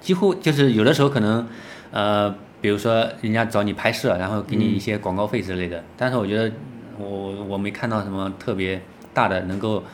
[0.00, 1.46] 几乎就是有的时候可能，
[1.90, 6.50] 呃，比如说人家找你拍摄，然后给你一些广告费之类的，但是我觉得
[6.98, 8.80] 我我没看到什么特别
[9.14, 9.84] 大的能够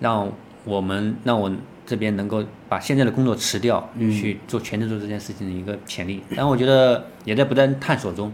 [0.00, 0.30] 让
[0.64, 1.50] 我们让我
[1.90, 6.22] 这边能够把现在的工作辞掉，嗯去做全职做这件事情的一个潜力。
[6.36, 8.32] 但我觉得也在不断探索中。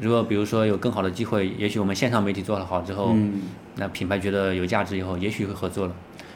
[0.00, 3.42] 如果比如说有更好的机会，也许我们线上媒体做得好之后，嗯
[3.76, 5.92] 那品牌觉得有价值以后，也许会合作了。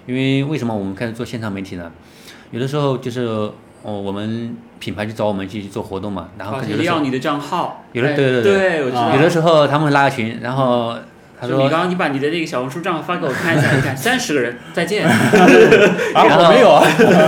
[0.06, 1.90] 因为为什么我们开始做线上媒体呢？
[2.52, 3.20] 有的时候就是
[3.82, 8.78] 哦，我们品牌去找我们去做活动嘛，然后啊有的时候要你的账号，有的哎对对对。
[8.78, 10.96] 有的时候他们会拉个群，然后
[11.40, 15.06] 他说说你刚刚你把你的那个小红书账号发给我看一下，你看 三十个人，再见。
[16.14, 16.84] 啊，然后我没有啊，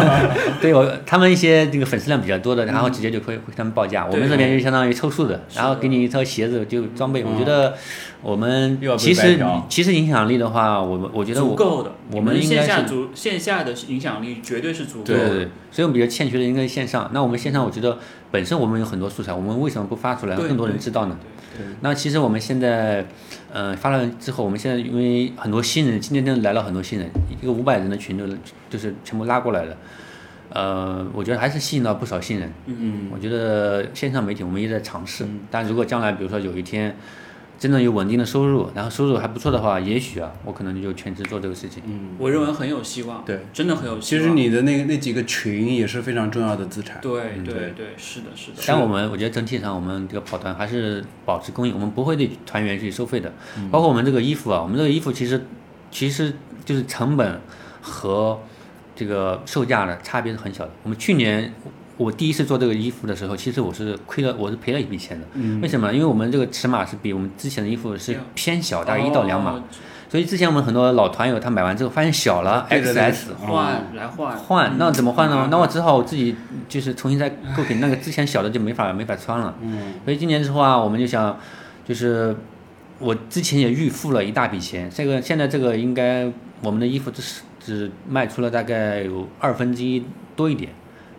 [0.61, 7.23] 对我他们一些这个粉丝量比较多的，然后直接就会会他们报价，我们这边就相当于凑数的，然后给你一套鞋子就装备。
[7.25, 7.75] 我觉得
[8.23, 15.15] 我们其实其实影响力的话，我们我觉得我足够的，我们线下足线下的影响力绝对是足够的。
[15.15, 17.09] 对对对，所以我们比较欠缺的应该是线上。
[17.13, 17.99] 那我们线上，我觉得
[18.31, 21.17] 本身我们有很多素材，我们为什么不发出来，让更多人知道呢？
[21.57, 23.05] 对那其实我们现在，
[23.53, 28.27] 呃，发了之后，我们现在因为很多新人，今天真的来了很多新人，一个五百人的群就
[28.69, 29.77] 就是全部拉过来了。
[30.53, 32.53] 呃，我觉得还是吸引到不少新人。
[32.67, 36.97] 嗯我觉得线上媒体我们也在尝试嗯，但如果将来比如说有一天
[37.61, 41.83] 真正有稳定的收入，然后收入还不错的话，也许啊，我可能就全职做这个事情。
[41.87, 43.41] 嗯，我认为很有希望，对。
[43.53, 44.25] 真的很有希望。
[44.25, 46.99] 其实你的那个那几个群也是非常重要的资产。
[47.03, 48.63] 对嗯对对对，是的，是的。
[48.67, 53.31] 但我们我觉得整体上我们这个跑团还是保持公益，我们不会对团员去收费的。
[53.71, 55.45] 包括我们这个衣服啊，我们这个衣服其实
[55.91, 56.33] 其实
[56.65, 57.43] 就是成本
[57.83, 58.41] 和
[58.97, 60.71] 这个售价的差别是很小的。
[60.83, 61.53] 我们去年
[62.01, 65.27] 我第一次做这个衣服的时候，其实我是亏了，我是赔了一笔钱的。
[65.35, 65.61] 嗯。
[65.61, 65.93] 为什么呢？
[65.93, 69.53] 因为我们这个尺码是比我们之前的衣服是偏小，大概一到两码。
[69.53, 69.63] 哦
[70.11, 74.37] 所以之前我们很多老团友他买完之后发现小了，XS 换来换。
[74.37, 75.43] 换，那怎么换呢？
[75.45, 75.51] 嗯？
[75.51, 76.35] 那我只好我自己
[76.69, 79.55] 就是重新再购品，那个之前小的就没法没法穿了。
[79.63, 79.95] 嗯。
[80.05, 81.39] 所以今年之后啊，我们就想，
[81.87, 82.35] 就是
[82.99, 86.29] 我之前也预付了一大笔钱，这个现在这个应该
[86.61, 90.03] 我们的衣服只是只卖出了大概有二分之一
[90.35, 90.73] 多一点，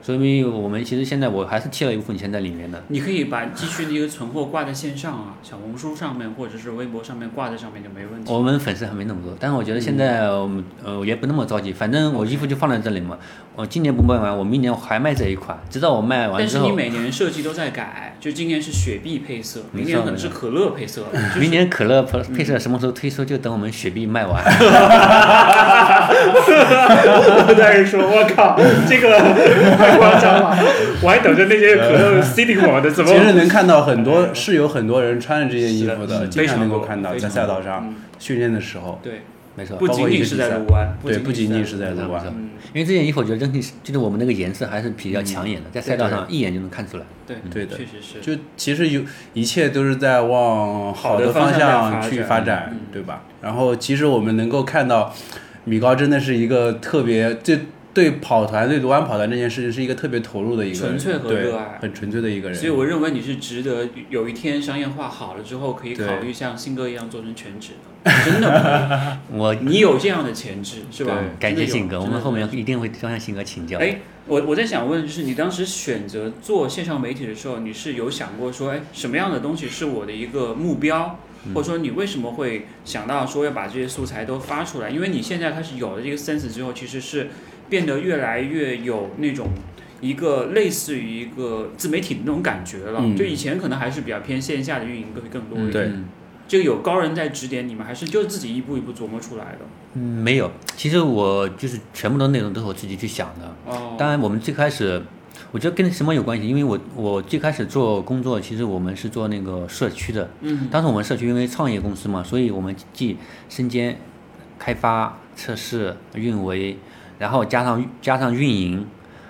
[0.03, 2.83] 说明我们其实现在我还是贴了一部分钱在里面的。
[2.87, 8.33] 你可以把继续的一个存货挂在线上啊，小红书上面或者是微博上面挂在上面就没问题。
[8.33, 13.17] 我们粉丝还没那么多，但是我觉得现在我们呃也不那么着急，反正我衣服就放在这里嘛。
[13.53, 24.41] 我今年不卖完，我明年我还卖这一款，直到我卖完之后但是你，每年设计都在改，就今年是雪碧配色，明年可能是可乐配色，就是明年可乐配配色什么时候推出，就等我们雪碧卖完。
[27.43, 29.19] 我在这说，我靠，这个
[29.77, 30.57] 太 夸张了，
[31.01, 37.95] 我还等着那些可乐 CD 我的怎么其实能看到很多是有很多人穿着这件衣服的，经常能够看到在赛道上嗯。
[38.19, 39.21] 训练的时候，对，
[39.55, 42.23] 没错，不包括仅仅是在卢湾，对，不仅仅是在在卢湾。
[42.23, 47.03] 没错，嗯，因为这件衣服我觉得整体是就是我们那个颜色还是比较抢眼的，在赛道上一眼就能看出来。
[47.25, 48.19] 对对的确实是。
[48.21, 49.01] 就其实有
[49.33, 53.23] 一切都是在往好的方向去发展，对吧？
[53.41, 55.11] 然后其实我们能够看到，
[55.63, 57.55] 米高真的是一个特别就
[57.93, 62.57] 对跑团对卢湾跑团这件事情是一一个特别投入的一个人，纯粹和对热爱很纯粹的一个人。
[62.57, 67.71] 所以我认为你是值得有一天商业化好了之后，可以考虑像新哥一样做成全职
[68.03, 71.17] 的，真的 我，你有这样的潜质是吧？
[71.39, 73.77] 感谢信哥，我们后面一定会多向信哥请教。
[73.79, 84.89] 哎，我我在想问，就是你当时选择做线上媒体的时候，你是有想过说，哎，什么样的东西是我的一个目标，嗯或者说你为什么会想到说要把这些素材都发出来？
[84.89, 87.29] 因为你现在开始有了这个 sense 之后，其实是
[87.71, 89.49] 变得越来越有那种。
[90.01, 96.05] 一个类似于一个自媒体的那种感觉了，嗯就以前可能还是比较偏线下的运营会更多一点，对嗯
[96.47, 99.59] 这个有高人在指点你们，还是就自己一步一步琢磨出来的？
[99.93, 103.55] 嗯，没有，其实我就是全部的内容都是我自己去想的。
[103.67, 104.99] 哦，当然，我们最开始，
[105.51, 106.47] 我觉得跟什么有关系？
[106.47, 110.27] 因为我我最开始做工作，其实我们是做那个社区的。
[110.41, 113.17] 嗯，当时我们社区因为创业公司嘛，所以我们既
[113.49, 113.95] 身兼
[114.57, 116.75] 开发、测试、运维，
[117.21, 118.83] 然后加上加上运营，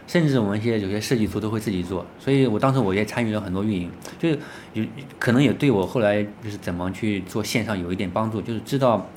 [0.07, 2.05] 甚至我们一些有些设计图都会自己做。
[2.17, 4.39] 所以我当时我也参与了很多运营，就是
[4.71, 4.85] 有
[5.19, 9.09] 可能也对我后来就是怎么去做线上有一点帮助，就是知道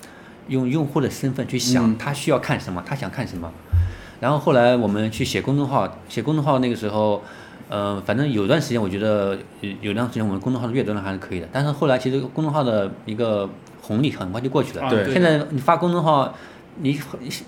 [0.49, 3.49] 用用户的身份去想嗯他需要看什么，他想看什么。
[4.19, 7.23] 然后后来我们去写公众号，写公众号那个时候，
[7.69, 13.49] 呃，反正有段时间我觉得有有段时间我们公众号的阅读量还是可以的，但是后来其实公众号的一个
[13.83, 14.83] 红利很快就过去了。
[14.83, 16.35] 啊对现在你发公众号，
[16.81, 17.01] 你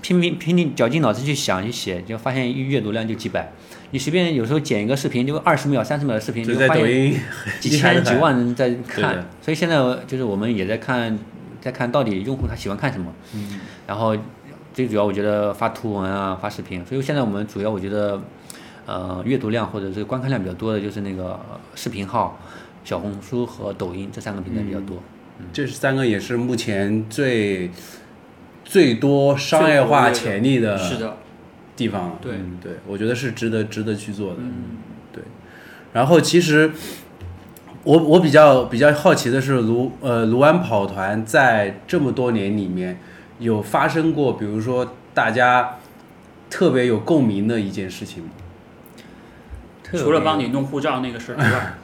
[0.03, 3.53] 拼命拼命绞尽脑汁去想去写，就发现阅读量就几百。
[3.91, 7.21] 你随便有时候剪一个视频，就二十秒、三十秒的视频，就在就发现抖音
[7.61, 11.19] 几千几万人在看，所以现在就是我们也在看，
[11.61, 13.13] 在看到底用户他喜欢看什么。
[13.35, 13.61] 嗯。
[13.87, 14.17] 然后
[14.75, 18.21] 最主要我觉得发图文啊，发视频，所以现在我们主要我觉得，
[18.87, 22.39] 呃，阅读量或者是观看量比较多的就是那个呃视频号、
[22.85, 24.97] 小红书和抖音这三个平台比较多。
[25.39, 27.71] 嗯这三个也是目前最
[28.67, 30.79] 最多商业化潜力的
[31.75, 32.19] 地方了。
[32.21, 34.41] 对嗯对，我觉得是值得值得去做的。
[34.41, 34.53] 嗯，
[35.13, 35.23] 对。
[35.95, 36.73] 然后其实
[37.85, 42.99] 我我比较比较好奇的是卢呃卢湾跑团在这么多年里面
[43.39, 45.79] 有发生过，比如说大家
[46.51, 48.31] 特别有共鸣的一件事情吗？
[49.93, 51.75] 除了帮你弄护照那个事儿之外，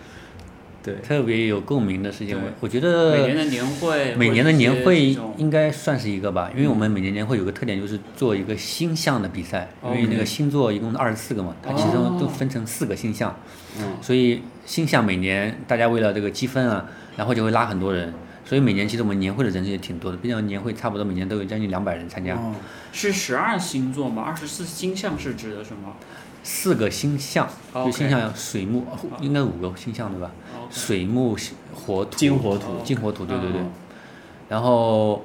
[0.83, 13.39] 对，特别有共鸣的事情，我我觉得每年的年会，每年的年会应该算是一个吧，因为我们每年年会有个特点就是做一个星象的比赛，因为那个星座一共二十四个嘛，它其中都分成四个星象，
[13.78, 18.12] 嗯，所以星象每年大家为了这个积分啊，然后就会拉很多人，
[18.45, 22.55] 所以每年其实我们年会的人数也挺多的，毕竟年会差不多每年都有将近两百人参加，哦，
[22.93, 24.22] 是十二星座吗？
[24.22, 25.95] 二十四星象是指的什么？
[26.43, 28.84] 四个星象，就星象水木，
[29.20, 30.30] 应该五个星象对吧？
[30.70, 31.36] 水木
[31.74, 32.80] 火土，金火土。
[32.84, 33.61] 金火土，对对对。
[33.61, 33.66] 哦
[34.49, 35.24] 然后，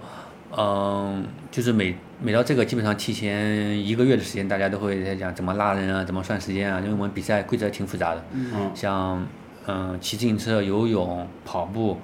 [0.55, 8.71] 嗯，就是每每到这个，基本上提前一个月的时间，大家都会在讲怎么拉人啊，怎么算时间啊，因为我们比赛规则挺复杂的，嗯。
[8.73, 9.27] 像
[9.65, 11.97] 嗯骑自行车、游泳、跑步，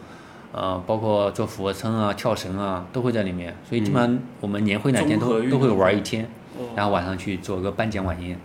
[0.51, 3.55] 呃，包括做俯卧撑啊、跳绳啊，都会在里面。
[3.69, 6.25] 所以基本上我们年会那天都都会动玩一天，
[6.57, 6.65] 哦。
[6.75, 8.37] 然后晚上去做个颁奖晚宴。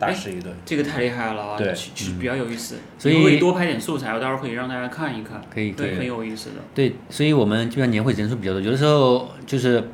[0.00, 0.54] 哇，大吃一顿。
[0.64, 1.58] 这个太厉害了啊！
[1.58, 6.56] 对其其实比较有意思，所以你可以多拍点素材，我到时候可以让大家看一看，可以可以很有意思的。
[6.74, 9.88] 对，所以我们基本上年会人数比较多，有的时候就是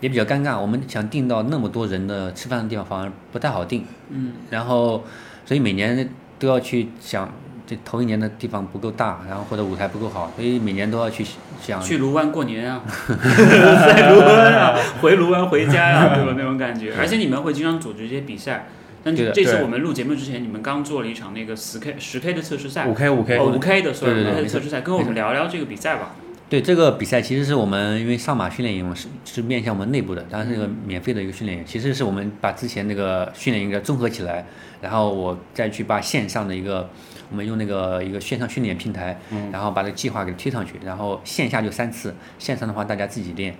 [0.00, 5.04] 也比较尴尬，我们想订到那么多人的吃饭的地方反而不太好订，嗯，然后
[5.44, 7.32] 所以每年都要去想，
[7.66, 11.24] 这头一年的地方不够大，然后或者舞台不够好，所以每年都要去
[11.62, 11.80] 想。
[11.80, 16.34] 去卢湾过年啊， 在卢湾啊，回卢湾回家呀、对吧？
[16.36, 16.92] 那种感觉。
[16.98, 18.66] 而且你们会经常组织一些比赛。
[19.06, 26.16] 但对的对这次我们录节目之前，你们刚做了一场那个十 K 十 K 的测试赛，五 K 五 K，哦五 K 的，对对 sorry，对五 K 的测试赛，跟我们聊聊这个比赛吧。
[26.48, 31.64] 对这个比赛，其实是我们因为上马训练营是是面向我们内部的，当然是一个免费的一个训练营。
[31.64, 34.44] 其实是我们把之前那个训练营给综合起来，
[34.80, 36.90] 然后我再去把线上的一个，
[37.30, 39.20] 我们用那个一个线上训练平台，
[39.52, 43.54] 然后把这个计划给推上去，然后线下就三次，线上的话大家自己练，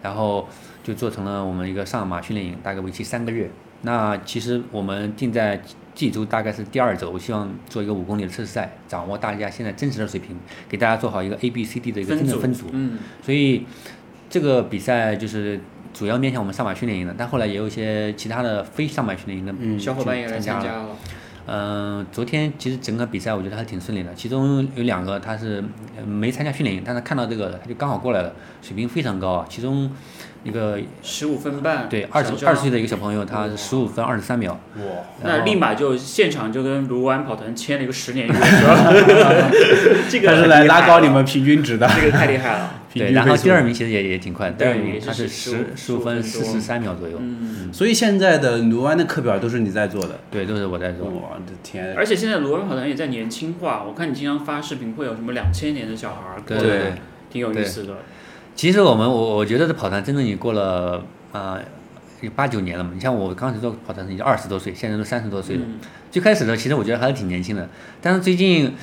[0.00, 0.48] 然后
[0.84, 3.50] 就做成了我们一个上马训练营，大概为期三个月。
[3.82, 5.60] 那其实我们定在
[5.94, 10.36] 这周大概是第二周，我希望做一个五公里的测试赛，掌握大家现在真实的水平，
[10.68, 12.66] 给大家做好一个 A、B、C、D 的一个真正分组。
[12.72, 13.66] 嗯，所以
[14.30, 15.60] 这个比赛就是
[15.92, 20.62] 主要面向我们上马训练营的，但后来也有一些其他的非上马训练营的嗯小伙伴也来参。
[20.62, 20.96] 加了。
[21.44, 25.62] 嗯、昨天其实整个比赛我觉得还挺顺利的，其中有两个他是
[25.96, 29.46] 呃没参加训练营，但是看到这个了，他就刚好过来了，水平非常高啊。
[29.48, 29.90] 其中
[30.44, 34.82] 一个十五分半，对二十二岁的一个小朋友，他是十五分二十三秒，哇，
[35.22, 38.92] 那立马就现场就跟卢湾跑团签了一个十年约， 是吧？
[40.08, 41.88] 这个他是来拉高你们平均值的。
[41.94, 42.74] 这个太厉害了。
[42.92, 50.18] 对，然后第二名其实也也挺快的，第二名他是15十十五分四15十三秒左右，嗯，所以现在的卢湾的课表都是你在做的。
[50.30, 51.06] 对，都是我在做。
[51.06, 51.94] 我的天！
[51.96, 56.92] 而且现在卢湾跑团也在年轻化，我看你经常发视频，会有什么两千年的小孩对。
[57.30, 57.94] 挺有意思的。
[58.54, 61.58] 其实我们我我觉得这跑团真正也过了啊、
[62.20, 62.90] 有八九年了嘛。
[62.94, 65.62] 你像我刚开始做跑团已经二十多岁，现在都三十多岁了。
[65.64, 65.78] 嗯
[66.12, 67.66] 最开始呢其实我觉得还是挺年轻的，
[68.02, 68.74] 但是最近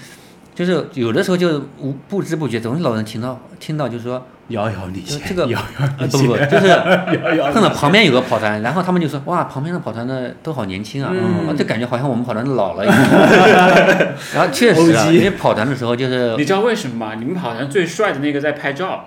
[0.55, 6.67] 就是有的时候就无不知不觉总是老人听到听到就是说遥遥领先，这个 遥遥不不就是
[7.53, 11.11] 碰到旁边有个跑团，然后他们就说哇，旁边的跑团的都好年轻啊，
[11.57, 12.97] 就感觉好像我们跑团都老了一样。
[14.35, 17.15] 然后确实啊，因为跑团的时候就是你知道为什么吗？
[17.15, 19.05] 你们跑团最帅的那个在拍照，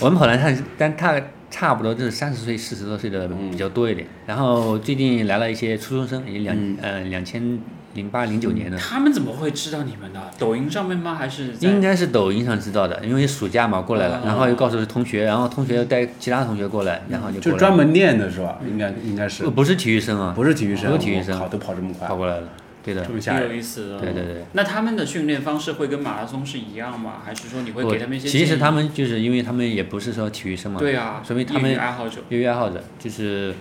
[0.00, 1.14] 我们跑团他，但他
[1.50, 4.06] 差不多就是三十岁、四十多岁的嗯比较多一点。
[4.26, 6.76] 然后最近来了一些初中生，也两、嗯。
[6.82, 7.58] 呃两千
[7.96, 10.20] 零八零九年的，他们怎么会知道你们的？
[10.38, 11.16] 抖音上面吗？
[11.16, 18.60] 还是应该是抖音上知道的，因为暑假嘛过来了，哦然后又告诉同学，然后同学又带其他同学过来，然后就就专门练的是吧？
[18.64, 20.92] 应该应该是呃，不是体育生啊，不是体育生？
[20.92, 22.48] 不是体育生都跑这么快跑，过来了，
[22.84, 23.54] 对的这，么吓挺有。
[23.54, 23.98] 意思的。
[23.98, 24.44] 对对对。
[24.52, 27.22] 那他们的训练方式会跟马拉松是一样吗？
[27.24, 28.28] 还是说你会给他们一些？
[28.28, 32.20] 其实他们就是因为他们也不是说体育生嘛，对啊，说明他们业余爱好者。
[32.28, 33.54] 业余爱好者就是，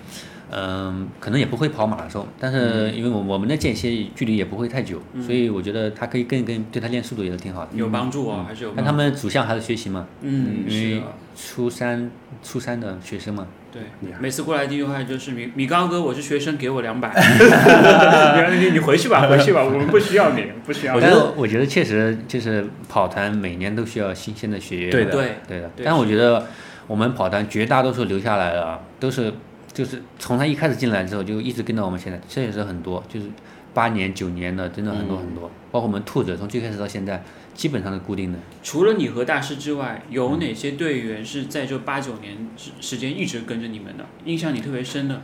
[0.58, 7.70] 嗯、可能也不会跑马拉松，但是因为我我们的间歇距离也不会太久，嗯所以我觉得他可以更跟对他练速度也是挺好的。
[7.74, 8.82] 有帮助啊，还是有帮助。
[8.82, 11.04] 但他们主项还是学习嘛，嗯，因为
[11.36, 12.10] 初三
[12.42, 13.82] 初三的学生嘛，对，
[14.22, 17.12] 每次过来第一句话就是米米高哥，我是学生，给我两百。
[18.58, 25.70] 你你回去吧，回去吧，我们不需要你，不需要我觉得我觉得确实就是跑团每年都需要新鲜的血液，对的对，对的。
[25.76, 26.48] 对但我觉得
[26.88, 29.34] 我们跑团绝大多数留下来的啊都是
[29.76, 33.28] 就是从他一开始进来之后就一直跟到我们现在，这也是很多，就是
[33.74, 35.52] 八年九年的，真的很多很多。
[35.70, 37.22] 包括我们兔子从最开始到现在，
[37.54, 38.40] 基本上是固定的。
[38.64, 44.06] 除了你和大师之外，有哪些队员是在这八九年时时间一直跟着你们的？
[44.24, 45.22] 印象你特别深的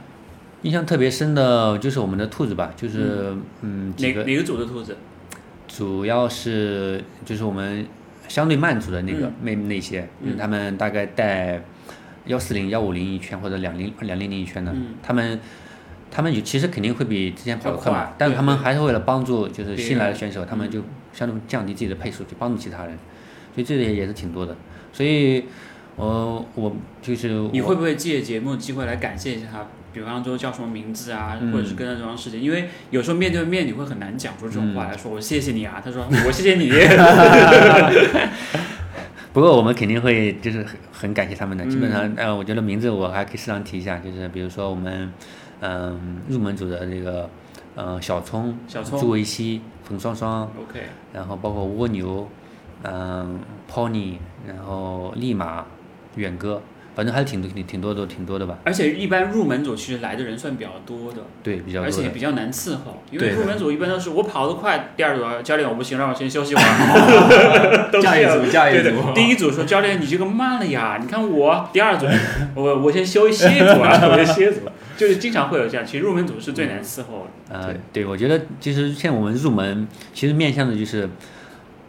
[0.64, 4.98] 印象特别深的就是我们的兔子吧，就是嗯几个，哪哪个组的兔子？
[5.68, 7.88] 主要是就是我们
[8.28, 11.64] 相对慢组的那个嗯那那些，嗯就是他们大概带
[12.26, 15.40] 幺四零、幺五零一圈或者两零两零零一圈的，嗯他们
[16.10, 20.82] 他们有其实肯定会比之前跑得快，嘛但是他们还是为了帮助就是新来的选手，他们嗯就
[21.14, 22.98] 相当于降低自己的配速，去帮助其他人，
[23.56, 24.56] 所以这也也是挺多的。
[24.94, 25.46] 所以，
[25.96, 29.66] 我我就是我你会不会借节目机会来感谢一下他？
[29.94, 32.42] 比方说叫什么名字啊，嗯或者是跟他多长时间？
[32.42, 35.82] 因为有时候面对面你会很难讲出这种话来说，我谢谢你啊。
[35.84, 36.72] 他说我谢谢你。
[39.34, 45.12] 不过我们肯定会就是很很感谢他们的，基本嗯上呃，我觉得名字我还可以适当提一下，就是比如说我们
[45.64, 47.30] 嗯、入门组的这个
[47.76, 50.82] 呃小聪、小聪朱维西、冯双双，OK，
[51.14, 52.28] 然后包括蜗牛，
[52.82, 53.40] 嗯、
[53.72, 54.18] Pony，
[54.48, 55.64] 然后立马、
[56.16, 56.62] 远哥，
[56.96, 61.86] 反正还是挺多挺挺多的挺多的吧，而且一般入门组其实来的人算比较多的，对，比较多。
[61.86, 67.90] 而且比较难伺候，因为入门组一般都是我跑得快，第二组啊教练我不行，让我先休息会儿。
[68.02, 71.70] 下一组，下一组，第一组说教练你这个慢了呀，你看我。
[71.72, 72.06] 第二组
[72.56, 74.62] 我我先休息一组啊，我先歇一组，
[74.98, 75.86] 就是经常会有这样。
[75.86, 77.58] 其实入门组是最难伺候的。
[77.58, 81.10] 呃，对，我觉得其实像我们入门，其实面向的就是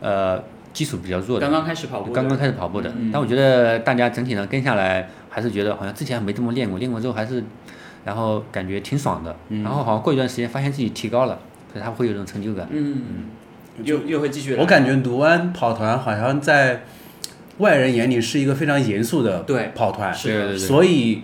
[0.01, 0.43] 呃
[0.73, 7.43] 基础比较弱的，刚刚开始跑步，刚刚开始跑步的，嗯但我觉得大家整体上跟下来，还是觉得好像之前没这么练过，练过之后还是，
[8.05, 9.63] 然后感觉挺爽的，嗯。
[9.63, 11.39] 然后好像过一段时间发现自己提高了，
[11.73, 12.67] 所以他会有这种成就感。
[12.71, 13.03] 嗯，
[13.85, 14.55] 又又会继续。
[14.57, 16.85] 我感觉卢湾跑团好像在
[17.59, 19.73] 外人眼里是一个非常严肃的对。
[19.75, 21.23] 跑团，是的对对对所以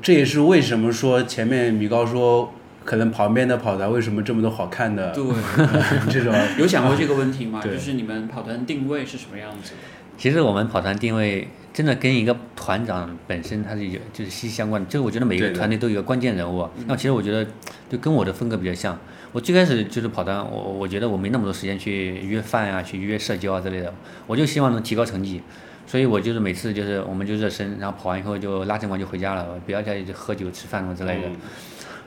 [0.00, 2.52] 这也是为什么说前面米高说，
[2.86, 5.24] 可能旁边的跑团为什么这么多好看的对，
[6.08, 7.60] 这种，有想过这个问题吗？
[7.60, 9.76] 对就是你们跑团定位是什么样子的？
[10.16, 16.62] 其实我们跑团定位真的跟一个团长本身他是有就是息息相关的，就是我觉得每一个团队都有一个关键人物。
[16.78, 17.44] 嗯那其实我觉得
[17.90, 18.96] 就跟我的风格比较像。
[19.32, 23.92] 我最开始就是跑团，我我觉得我没那么多时间去约饭啊，去约社交啊之类的，
[24.28, 25.42] 我就希望能提高成绩。
[25.86, 31.28] 所以我就是每次就是我们就热身，然后跑完以后就拉伸完就回家了，不要再喝酒吃饭什么之类的。
[31.28, 31.36] 嗯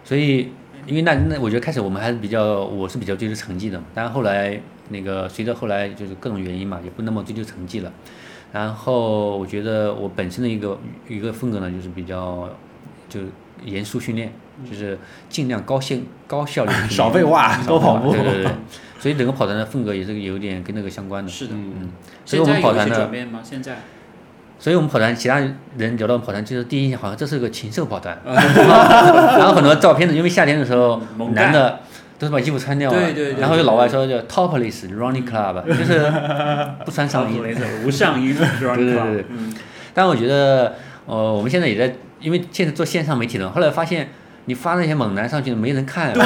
[0.01, 0.49] 所以，
[0.85, 4.59] 因为那那我觉得开始我们还是比较，我是比较追求成绩的，但是后来
[4.89, 7.91] 那个随着后来就是各种原因嘛，也不那么追求成绩了。
[8.51, 12.49] 然后我觉得我本身的一个一个风格呢，就是比较
[13.07, 13.19] 就
[13.63, 14.33] 严肃训练，
[14.67, 14.97] 就是
[15.29, 18.51] 尽量高效高效率 少废话多跑步对对对，
[18.99, 21.29] 所以整个跑团的风格也是有点跟那个相关的。
[21.29, 21.91] 是的，嗯，
[22.25, 23.39] 所以我现在有一们跑团的些转变吗？
[23.43, 23.77] 现在
[24.59, 25.41] 所以我们跑团，其他
[25.77, 31.01] 人聊到跑团，就是第一印象好像这是个禽兽跑团， 然后很多照片的，因为夏天的时候
[31.33, 31.79] 男的
[32.17, 36.11] 都是把衣服穿掉了，对对对然后有老外说叫 topless running club，就是
[36.83, 37.39] 不穿上衣。
[37.85, 38.75] 无上衣，是吧？
[38.75, 39.25] 对对对
[39.93, 44.09] 但我觉得，呃，我们现在也在，因为现在做线上媒体了，后来发现
[44.49, 46.23] 你发那些猛男上去没人看，对，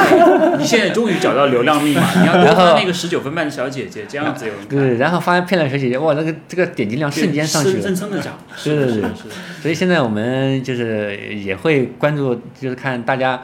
[0.56, 4.68] 你现在终于找到流量密码，你要多然后发那个十九分半的小姐姐，这样子有人看。
[4.78, 7.94] 对，然后发现漂亮小姐姐，哇，那个这个点击量瞬间上去了蹭。
[7.94, 8.38] 蹭的涨。
[8.64, 13.42] 对对对是的是的所以现在我们就是也会关注，就是看大家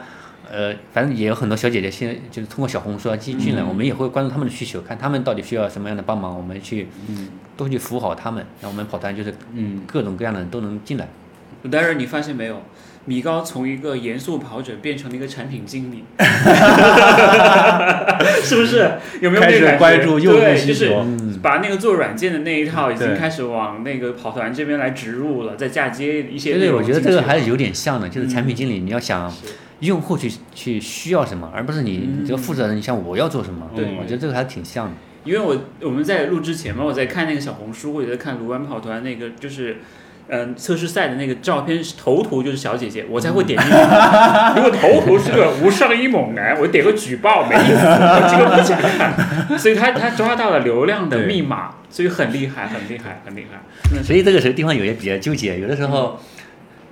[0.51, 6.87] 呃，反正也有很多小姐姐现在就是通过小红书啊进进来，我们也会关注他们的需求，看他们到底需要什么样的帮忙，我们去
[7.55, 8.43] 多去服务好他们。
[8.61, 11.07] 让我们跑团就是嗯，各种各样的人都能进来。
[11.71, 12.61] 但是你发现没有，
[13.05, 16.05] 米高从一个严肃跑者变成了一个产品经理，
[18.41, 18.89] 是不是？
[19.19, 20.89] 有没有开始关注用户对，就是，
[21.41, 29.37] 把那个做软件的那一套已经开始往那个跑团这边来植入了，再嫁接一些对对，我觉得这个还是有点像的，就是产品经理，你要想是
[29.81, 33.69] 用户去去需要什么，而不是你你这个负责人，你像我要做什么。
[33.75, 34.93] 对我觉得这个还挺像的。
[35.25, 39.79] 因为我我们在录之前嘛，我在看那个小红书，我也在看卢湾跑团那个就是。
[40.29, 43.73] 嗯，测试赛的那个照片头图就是小姐姐，我才会点进去。
[44.55, 49.59] 如果头图是个无上衣猛男，我点个举报没意思，我这个不想看。
[49.59, 54.01] 所以他他抓到了流量的密码，所以很厉害，很厉害，很厉害。
[54.01, 56.19] 所以这个时候地方有些比较纠结，有的时候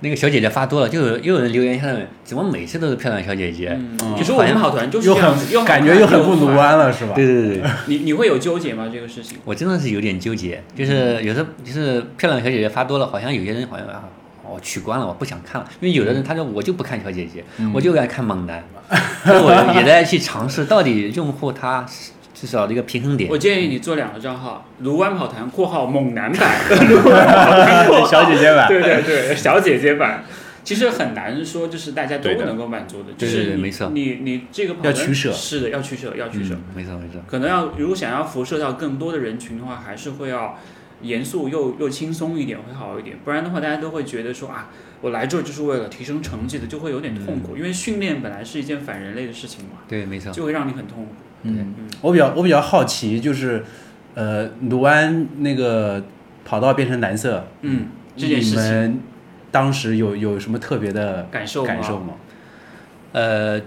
[0.02, 3.68] 那个小姐姐发多了，就有又有人留言下面，怎么每次都是漂亮小姐姐？
[3.70, 7.12] 嗯嗯，其实我们跑团就是又这样子，又感觉又很不卢快湾了，是吧？
[7.14, 8.90] 对对对对，你 你会有纠结吗？
[8.92, 9.38] 这个事情？
[9.44, 14.04] 我真的是有点纠结，就是有时候就是漂亮小姐姐发多了，好像有些人好像啊。
[14.44, 17.42] 我取关了，我不想看了，因为有的人他说我就不看小姐姐，
[17.72, 18.62] 我就爱看猛男，
[19.24, 21.86] 所以我也在去尝试到底用户他
[22.42, 23.38] 至少一个平衡点我。
[23.38, 26.58] 建议你做两个账号：卢湾跑团（括号猛男版）
[26.90, 30.24] 卢湾跑团（括号小姐姐版，对对对，小姐姐版。
[30.64, 36.54] 其实很难说，就是大家都能够满足的，就是你你你这个跑团要取舍是的，要取舍，要取舍。
[36.54, 37.20] 嗯，没错没错。
[37.28, 40.58] 可能要如果想要辐射到更多的人群的话，还是会要
[41.02, 44.70] 严肃又又轻松一点会好一点，不然的话大家都会觉得说啊，
[45.00, 50.32] 我来这儿就是为了提升成绩的，就会有点痛苦，因为训练本来是一件反人类的事情嘛，对，没错。
[50.32, 51.12] 就会让你很痛苦。
[51.42, 53.64] 嗯，我比较我比较好奇，就是
[54.14, 56.02] 呃，卢安那个
[56.44, 57.86] 跑道变成蓝色，嗯，
[58.16, 58.62] 这件你事情。
[58.62, 59.00] 们
[59.50, 62.14] 当时有有什么特别的感受感受吗？
[63.12, 63.60] 呃，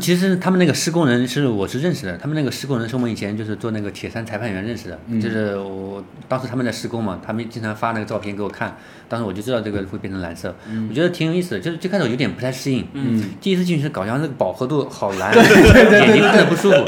[0.00, 5.20] 其实他们那个施工人是我是认识的，他们那个施工人是我们以前就是做那个铁三裁判员认识的，嗯。
[5.20, 8.76] 就是我当时他们在施工嘛，他们经常发那个照片给我看，
[9.08, 10.54] 当时我就知道这个会变成蓝色，
[10.88, 16.84] 我觉得挺有意思的，就是最开始我有点不太适应，嗯，第一次进去搞像那个饱和度好蓝， 眼睛看着不舒服，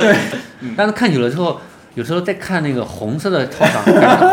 [0.76, 1.60] 但是看久了之后。
[1.94, 3.82] 有时候再看那个红色的操场，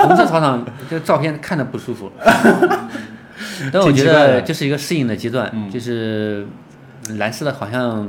[0.07, 2.11] 红色操场这个照片看着不舒服。
[3.74, 5.68] 但我觉得这是一个适应的阶段，嗯。
[5.72, 6.45] 就是
[7.18, 8.07] 蓝色的好像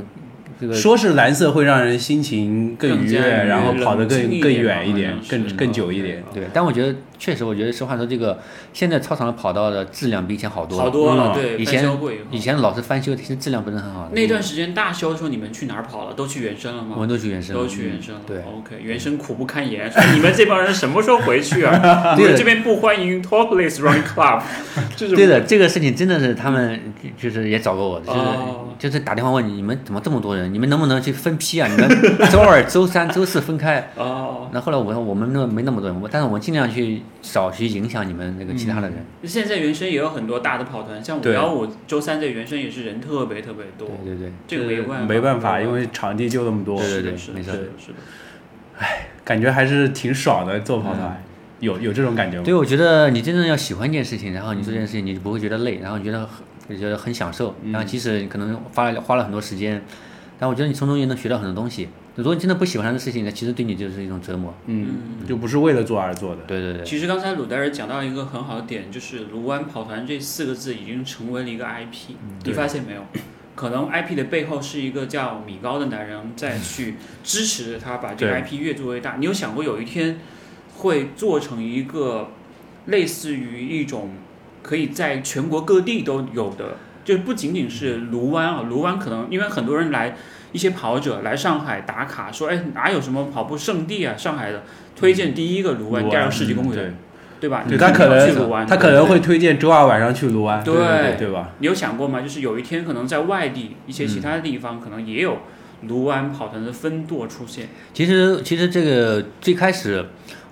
[0.61, 6.23] 这个说是蓝色会让人心情更愉悦，然后跑得更更远一点更更久一点。
[6.33, 8.39] 对，但我觉得确实，我觉得实话说，这个
[8.73, 10.85] 现在操场的跑道的质量比以前好多了。
[10.85, 11.85] 好多了，嗯对，以前
[12.31, 14.11] 以以前老是翻修，其实质量不是很好的。
[14.13, 16.15] 那段时间大修的时候，你们去哪儿跑了？
[16.15, 16.91] 都去原生了吗？
[16.95, 18.21] 我们都去原生了，都去原生了。
[18.27, 19.91] 对，OK，原生苦不堪言。
[19.91, 22.15] 说你们这帮人什么时候回去啊？
[22.17, 24.43] 你对的们这边不欢迎 Topless Running Club，
[24.99, 26.81] 对的，这个事情真的是他们
[27.19, 31.67] 就是也找过我，就是、哦就是打电话问你们怎么这么多人，你们能不能去分批啊？
[31.67, 31.89] 你们
[32.31, 33.91] 周二、周三、周四分开。
[33.97, 34.51] 哦。
[34.53, 39.05] 那后来我说我们那没那么多人，我但是我们尽量去少去影响你们那个其他的人。
[39.25, 47.99] 现在原生也有很多大的跑团，像五对幺五周三在原生也是人特别特别多，对对对，这个没办法，没办法，因为场地就那么多，对对对是的，没错是的，是的。
[49.25, 50.61] 感觉还是挺爽的。
[50.61, 51.23] 做跑团
[51.61, 52.45] 有有这种感觉吗？
[52.45, 59.83] 对，我觉得你真正要喜欢一件事情，然后你做这件事情，你就不会觉得累，然后你觉得很你觉得很享受，然后即使你可能花了花了很多时间，
[60.39, 61.89] 但我觉得你从中也能学到很多东西。
[62.17, 64.55] 如果你真的不喜欢的事情那，其实对你就是一种折磨。
[64.65, 64.89] 嗯，
[65.29, 66.43] 就不是为了做而做的。
[66.47, 72.15] 对对对，其实刚才鲁代尔讲到一个很好的点，就是卢湾跑团这四个字已经成为了一个 IP，、
[72.45, 73.03] 你发现没有？
[73.55, 79.17] 可能 IP 的背后是一个叫米高的男人在去支持着他把这个 IP 越做越大。
[79.19, 80.19] 你有想过有一天
[80.77, 82.31] 会做成一个
[82.87, 84.11] 类似于一种
[84.63, 90.17] 可以在全国各地都有的，就不仅仅是卢湾啊，卢湾可能因为很多人来。
[90.57, 94.17] 一些跑者来上海打卡，说：“哎，哪有什么跑步圣地啊？
[94.17, 94.63] 上海的
[94.99, 96.95] 推荐第一个卢湾卢第二个世纪公园，园，
[97.39, 97.63] 对吧？
[97.69, 101.51] 对他可你肯定要去卢能湾，他可能会推荐周二晚上去卢湾，对对对对吧？
[101.59, 102.23] 你有想过吗？
[102.23, 105.41] 就是有一天可能在外地一些其他的地方，可能也有
[105.83, 107.69] 卢湾跑团的分舵出现。
[107.93, 110.07] 其实其实这个最开始，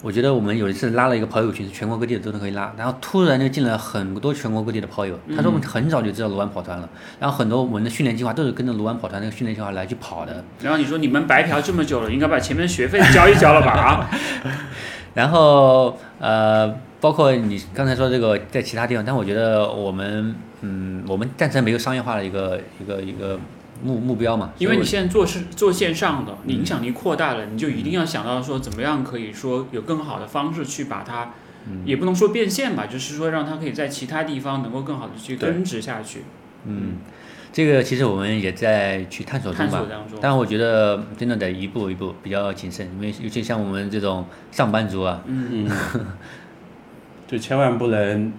[0.05, 5.19] 我觉得我们有一次拉了一个跑友群，全国各地的都能可以拉，然后突然就进来很多全国各地的跑友。
[5.35, 6.87] 他说我们很早就知道卢湾跑团了，
[7.19, 10.45] 然后很多我们的训练计划都是跟着卢湾跑团那个训练计划来去跑的。
[10.61, 13.73] 然后你说你们白嫖这么久了，应该把前面的学费交一交了吧？
[13.73, 14.11] 啊，
[15.15, 23.41] 然后呃，包括你刚才说这个在其他地方，但我觉得我们嗯，我们暂时没有商业化的一个一个一个
[23.83, 31.33] 目目标嘛，因为你现在做是做线上的，你影响力扩大了，你就一定要想到说怎么样可以说有更好的方式去把它，
[31.85, 35.51] 也不能说变现吧，就是说让它可以在其他地方能够更好的去对。
[35.51, 36.23] 根植下去。
[36.67, 36.99] 嗯，
[37.53, 39.87] 这个其实我们也在去探索当中，
[40.21, 45.69] 但我觉得真的得一步一步比较谨慎，因为尤其像我们这种上班族啊，嗯，
[47.27, 48.33] 就千万不能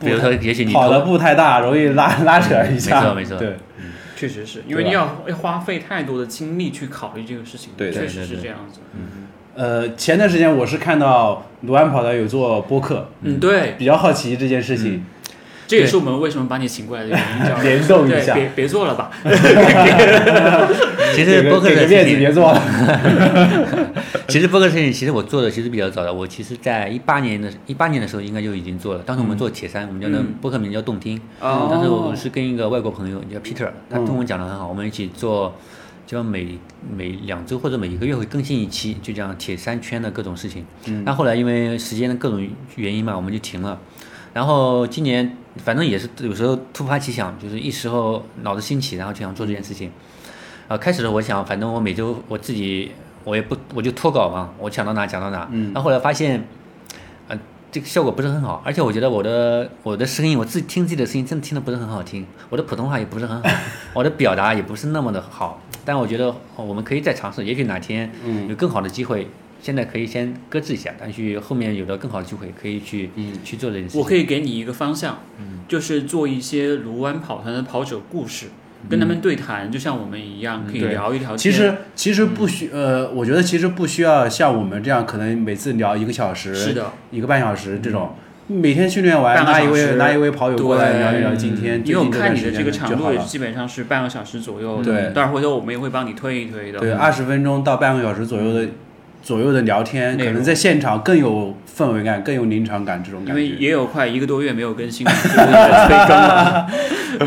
[0.00, 3.00] 比如说也许你跑的步太大，容易拉拉扯一下。
[3.00, 3.38] 没错没错。
[3.38, 3.56] 对，
[4.22, 8.78] 确实是因为你要要花费太多的精力去考虑这个事情，对确实是这样子。
[9.56, 15.04] 呃，前段时间我是看到卢安跑道有做播客，嗯，对，比较好奇这件事情，
[15.66, 19.10] 这也是我们为什么把你请过来的原因，叫联动一对，下别别做了吧。
[21.16, 22.62] 其实播客的面子事情，别做了。
[24.32, 26.10] 其实播客的事情，其实我做的其实比较早的。
[26.12, 29.02] 我其实在一八年的一八年的时候应该就已经做了。
[29.02, 31.20] 当时我们做铁三，我们叫那嗯播客名叫动听。
[31.38, 35.54] 哦当时我是跟一个外国朋友叫 Peter，他嗯中文讲的很好，我们一起做，
[36.06, 36.58] 就每
[36.90, 40.64] 每两周或者每一个月会更新一期，就讲铁三圈的各种事情。
[40.86, 43.78] 嗯那后来因为时间的各种原因嘛，我们就停了。
[44.32, 49.90] 然后今年反正也是有时候突发奇想，就是一时候脑子兴起，然后就想做这件事情。
[50.68, 52.92] 呃，开始的我想，反正我每周我自己
[53.24, 55.48] 我也不我就脱稿嘛，我想到哪讲到哪。
[55.52, 56.44] 嗯然后后来发现，
[57.28, 57.38] 呃，
[57.70, 63.48] 这个效果不是很好，而且我觉得我的我的声音，我自己听自己的声音真的听的不是很好听，我的普通话也不是很好，
[63.94, 65.60] 我的表达也不是那么的好。
[65.84, 69.26] 但我觉得、哦我们可以再尝试，也许哪天嗯有更好的机会。
[69.60, 74.00] 现在可以先搁置一下，但去后面有了更好的机会，可以去、嗯去做这件事情。
[74.00, 78.46] 我可以给你一个方向，嗯就是做一些卢湾跑团的跑者故事，
[78.88, 81.36] 跟他们对谈，就像我们一样，可以聊一聊。
[81.36, 88.14] 其实其实不需呃，我觉得其实不需要像我们这样，可能每次聊一个小时，是的，一个半小时这种。
[88.48, 95.12] 每天训练完，拉一位拉一位跑友过来聊一聊今天，因为看你的这个长度基本上是半个小时左右，对。
[95.14, 96.80] 但是回头我们也会帮你推一推的。
[96.80, 98.66] 对，二十分钟到半个小时左右的
[99.22, 103.42] 左右的聊天，可能在现场更有氛围感，更有临场感这种因感觉。
[103.42, 106.70] 为也有快一个多月没有更新了，就是催更了。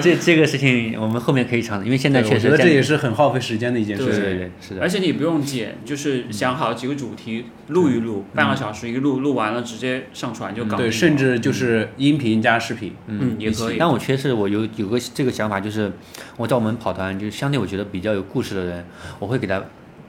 [0.02, 4.14] 这这个事情我们后面可以尝试，因为现在确实在我觉得这也是很耗费时间的一件事情。
[4.14, 4.90] 对对对是的而。
[4.90, 10.86] 且你不用剪，就是想好几个主题录一录，半个小时一个录，录完了直接上传就搞定。
[10.86, 12.94] 对，甚至就是音频加视频。
[13.08, 13.78] 嗯也可以。
[13.80, 15.92] 但我确实我有有个这个想法，就是
[16.36, 18.86] 我在我们跑团，就是相对我觉得比较有故事的人，
[19.20, 19.64] 我会给他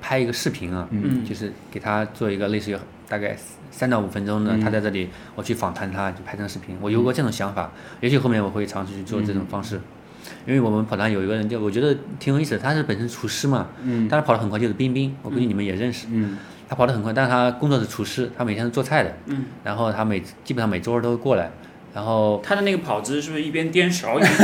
[0.07, 1.25] 拍一个视频啊，嗯。
[1.25, 2.77] 就是给他做一个类似于
[3.09, 3.37] 大概
[3.73, 6.77] 三到五分钟的，他在这里我去访谈他，就拍成视频。
[6.81, 9.81] 我有过这种想法，也许后面我会尝试去做这种方式。
[10.47, 14.07] 因为我们跑团有一个人就我觉得挺有意思的，他是本身厨师嘛，嗯。
[14.09, 16.39] 但是跑得很快，就是冰冰，我估计你们也认识，嗯。
[16.69, 21.51] 他跑得很快，但是他工作是厨师，他每天是做菜的，嗯，然后他每基本上每周二都会过来，
[21.97, 24.31] 然后他的那个跑姿是不是一边颠勺一边？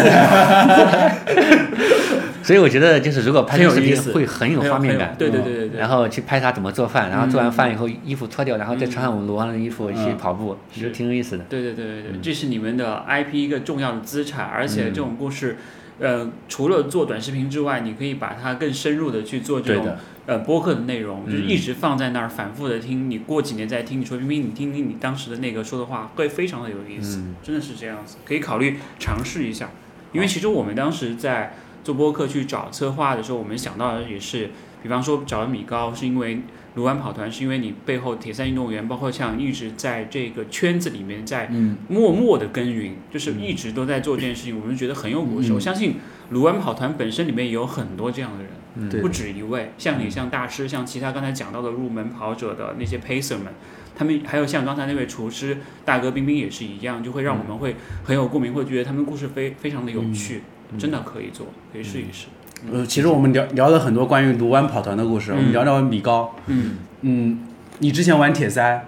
[2.42, 5.78] 所以我觉得就是如果拍这个视频会很有画面感，对对对对对。
[5.78, 11.44] 然后去拍他怎么做饭，然后做完饭以后衣服脱掉，然后再穿上我们罗安的衣服去嗯跑步，我觉得挺有意思的。
[11.44, 15.58] 对对对对对，这是你们的 IP 一个重要的资产，而且这种故事，
[16.00, 29.70] 呃，除了做短视频之外，你可以把它更深入的去做这种对的，呃播客的内容，就是一直放在那儿反复的听，你过几年再听，你说冰冰你听听你当时的那个说的话，会非常的有意思，嗯真的是这样子，可以考虑尝试一下。
[30.12, 34.50] 因为其实我们当时在做播客去找策划的时候，我们想到的也是，
[34.82, 36.42] 比方说找米高，是因为
[36.74, 45.52] 卢湾跑团，是因为你背后铁三运动员，包括像一直在这个圈子里面在嗯默默的耕耘，就是一直都在做这件事情，我们觉得很有故事。
[45.52, 45.96] 嗯我相信
[46.30, 48.52] 卢湾跑团本身里面也有很多这样的人。
[48.74, 53.52] 嗯不止一位，像你、像大师、像其他刚才讲到的入门跑者的那些 pacer 们，
[53.94, 60.42] 他们还有像刚才那位厨师大哥冰冰也是一样，就会让我们会很有共鸣，会觉得他们故事非非常的有趣，
[60.78, 62.28] 真的可以做，可以试一试。
[62.72, 66.34] 呃，其实我们聊聊了很多关于卢湾跑团的故事，嗯我们聊聊米高。
[66.46, 67.46] 嗯，嗯，
[67.80, 68.86] 你之前玩铁三，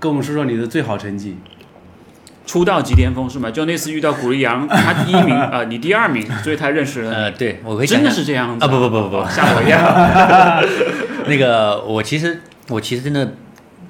[0.00, 1.36] 跟我们说说你的最好成绩。
[2.52, 3.50] 出道即巅峰是吗？
[3.50, 7.10] 就那次遇到古力阳，他第一名， 呃，你第二名，所以他认识了。
[7.10, 8.68] 呃，对，我真的是这样子啊？
[8.68, 9.24] 不不不不不。
[9.30, 9.78] 吓我一跳。
[11.26, 13.32] 那个我其实我其实真的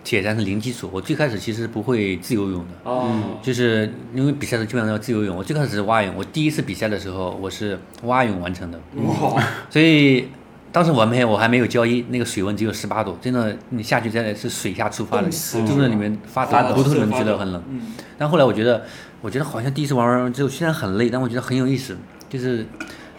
[0.04, 2.88] 铁三是零基础，我最开始其实不会自由泳的。
[2.88, 10.28] 哦，就是因为比赛的基本上要自由泳，我最开始是蛙泳，我第一次比赛的时候我是蛙泳完成的，哇，所以
[10.72, 17.62] 当时我还没我还没有交易，那个水温只有十八度，真的你下去真的是水下出发的，冻死肚子里面发发抖抖，骨头里面觉得很冷。
[17.68, 18.82] 嗯，但后来我觉得，
[19.20, 21.96] 我觉得好像第一次玩完之后，虽然很累，但我觉得很有意思。
[22.30, 22.66] 就是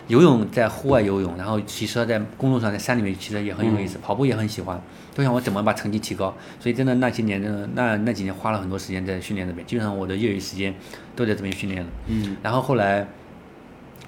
[0.08, 4.82] 游泳在户外游泳，然后骑车在公路上，在山里面骑车也很有意思，跑步也很喜欢，
[5.14, 6.36] 都想我怎么把成绩提高。
[6.60, 10.74] 所以真的那些年，真的那那几年花了很多时间在训练这边，基本上我的业余时间
[11.16, 11.90] 都在这边训练了。
[12.08, 13.08] 嗯然后后来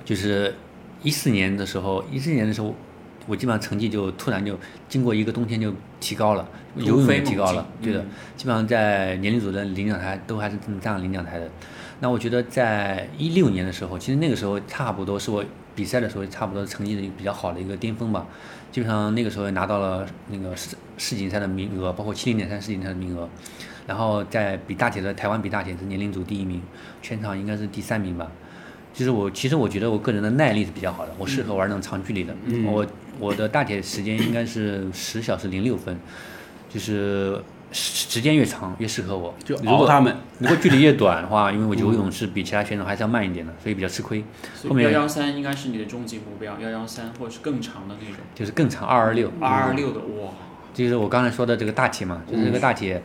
[0.04, 0.56] 就是
[1.04, 2.74] 一四年的时候，一四年的时候，
[3.28, 4.58] 我基本上成绩就突然就
[4.88, 11.50] 经过一个冬天就提高了，游泳也提高了，对的，嗯基本上在年龄组的领奖台都还是站上领奖台的。
[12.02, 18.26] 那我觉得在一六年的时候，其实那个时候差不多是我比赛的时候差不多成绩的比较好的一个巅峰吧。
[18.72, 23.30] 基本上那个时候也拿到了那个世世锦赛的名额，包括七零点三世锦赛的名额。
[23.88, 26.62] 然后在比大铁的台湾比大铁是年龄组第一名，
[27.02, 28.30] 全场应该是第三名吧。
[28.94, 32.36] 就是我其实我觉得我个人的耐力是比较好的，我适合玩那种长距离的。
[32.66, 32.86] 我
[33.20, 35.98] 我的大铁时间应该是十小时零六分，
[36.70, 37.42] 就是
[37.72, 39.34] 时时间越长越适合我。
[39.44, 39.56] 就。
[39.58, 44.24] 如果熬他们，如果距离越短的话，因为我 游泳是比其他选手还是要慢一点的，所以比较吃亏。
[44.68, 50.32] 后面幺幺三应该是你的终极目标，幺幺三或者是更长的那种，就是更长二二六，二二六的哇，
[50.74, 53.02] 就是我刚才说的这个大铁嘛，就是这个大铁，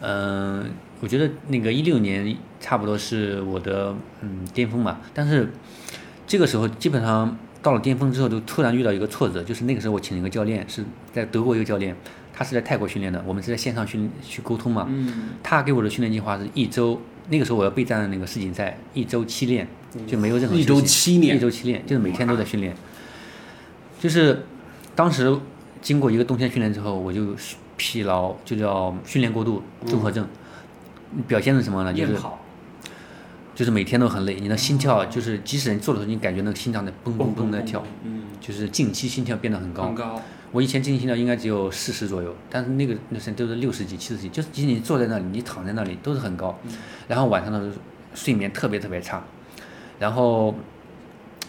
[0.00, 0.70] 嗯、
[1.00, 5.52] 我觉得那个一六年差不多是我的嗯巅峰嘛，但是
[6.26, 11.94] 这个时候基本上到了巅峰之后，就突然遇到一个挫折，就是那个时候我请了一个教练，是在德国一个教练，
[12.32, 19.68] 他是在泰国训练的，我们是在线上训去沟通嘛，嗯，他给我的训练计划是一周，那个时候我要备战那个世锦赛，一周七练，
[20.06, 22.74] 就没有任何一周七练一周七练，就是每天都在训练。
[24.00, 24.44] 就是
[24.94, 25.36] 当时
[25.82, 27.36] 经过一个冬天训练之后，我就
[27.76, 30.26] 疲劳，就叫训练过度综合症。
[31.26, 31.92] 表现是什么呢？
[31.92, 32.16] 就是
[33.60, 39.94] 就是每天都很累，你的心跳就是即使你做的时候，你感觉那个心脏在蹦蹦蹦在跳，，嗯，就是近期心跳变得很高很。
[39.94, 46.58] 高，我以前近期心跳应该只有四十左右，但是那个那时候都是六十几、七十几，就是即使你坐在那里，你躺在那里都是很高。
[47.06, 47.72] 然后晚上的时候
[48.14, 49.22] 睡眠特别特别差，
[49.98, 50.54] 然后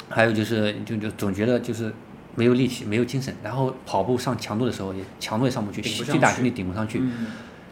[0.09, 1.93] 还有就是就就总觉得就是
[2.35, 6.99] 没有力气、没有精神，然后跑步上强度的时候也强度也上不去，最大心率顶不上去。
[7.01, 7.27] 嗯，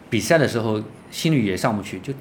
[0.08, 2.14] 比赛的时候心率也上不去，就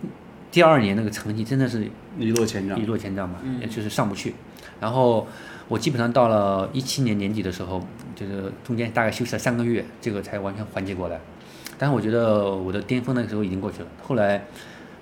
[0.51, 1.87] 第二年那个成绩真的是
[2.17, 2.85] 一落千丈一。
[2.85, 4.33] 落千丈嘛，嗯也就是上不去。
[4.79, 5.27] 然后
[5.67, 7.85] 我基本上到了一七年年底的时候，
[8.15, 11.19] 就是中间大概休息了三个月，这个才完全缓解过来。
[11.77, 14.43] 但是我觉得我的巅峰那个时候已经过去了，后来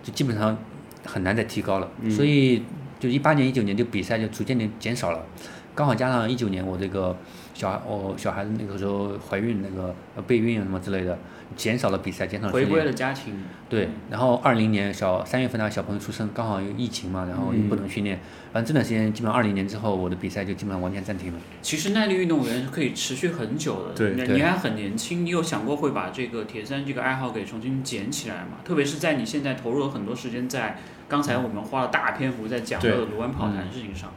[0.04, 0.58] 就基本上
[1.06, 2.64] 很难再提高了，所以
[3.00, 5.26] 就一八年、一九年就比赛就逐渐的减少了。
[5.74, 7.16] 刚好加上一九年我这个
[7.54, 11.18] 小孩，我小孩子那个时候怀孕那个呃备孕什么之类的，
[11.56, 12.84] 减少了比赛，减少了回归。
[12.84, 18.20] 了家庭，对，然后二零年小三月份那个小朋友出生，刚好有疫情嘛，然后又不能训练，
[18.54, 21.40] 反正这段时间基本上二零年之后，我的比赛就基本上完全暂停了。
[21.62, 23.94] 其实耐力运动员是可以持续很久的。
[23.94, 28.60] 对对你你还很年轻，你有想过会把这个铁三这个爱好给重新捡起来吗？
[28.64, 30.78] 特别是在你现在投入了很多时间在
[31.10, 34.12] 刚才我们花了大篇幅在讲的对卢湾跑坛事情上，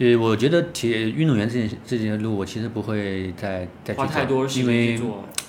[0.00, 3.94] 对，我觉得铁运动员这件这件路，我其实不会再再
[4.48, 4.98] 去因为。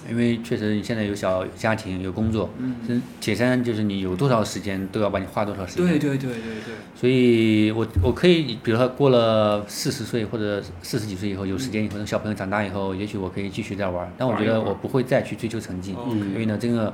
[0.09, 5.85] 因为确实你现在有小有家庭有工作，嗯，铁三就是你有多少时间都要把你花多少时间。
[5.85, 14.11] 对对对对对，所以我我可以，比如说过了四十岁或者四十几岁以后，有时间以后，等小朋友长大以后，也许我可以继续再玩儿。
[14.17, 16.91] 但我觉得我不会再去追求成绩，哦因为呢，这个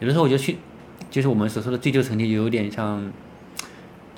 [0.00, 0.58] 有的时候我觉得去，
[1.10, 3.10] 就是我们所说的追求成绩，有点像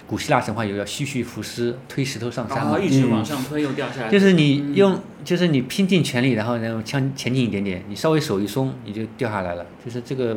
[0.07, 2.79] 古希腊神话有叫西绪浮尸推石头上山嘛。
[2.79, 9.65] 一直往上推又掉下来，就是你用，就是你拼尽全力，然后然后向前进一点点，你稍微手一松，你就掉下来了。
[9.85, 10.37] 就是这个，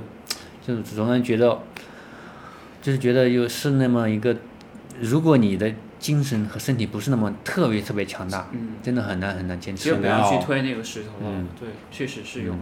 [0.65, 1.59] 就是总让人觉得，
[2.81, 4.35] 就是觉得有是那么一个，
[5.01, 9.93] 如果你的精神和身体不是那么特别特别强大，嗯，真的很难很难坚持。
[9.95, 11.47] 不要去推那个石头了嗯。
[11.59, 12.53] 对，确实是有，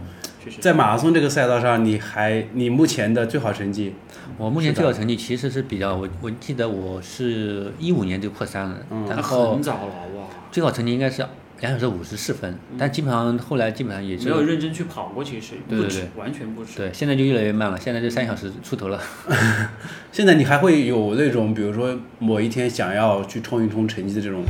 [0.42, 3.94] 确实在马拉松这个赛道上，你还你目前的最好成绩，
[4.38, 9.04] 我目前最好成绩其实是比较，我我记得我是一五年就破三了，嗯。
[9.08, 11.26] 那然后很早了哇，最好成绩应该是
[11.60, 16.76] 两小时五十四分，但基本上后来基本上也是没有认真去跑过，其实不止对对对，完全不止。
[16.76, 19.00] 对，现在就越来越慢了，现在就三小时出头了。
[20.12, 24.42] 现在你还会有那种，比如说某一天想要去冲一冲成绩的这种，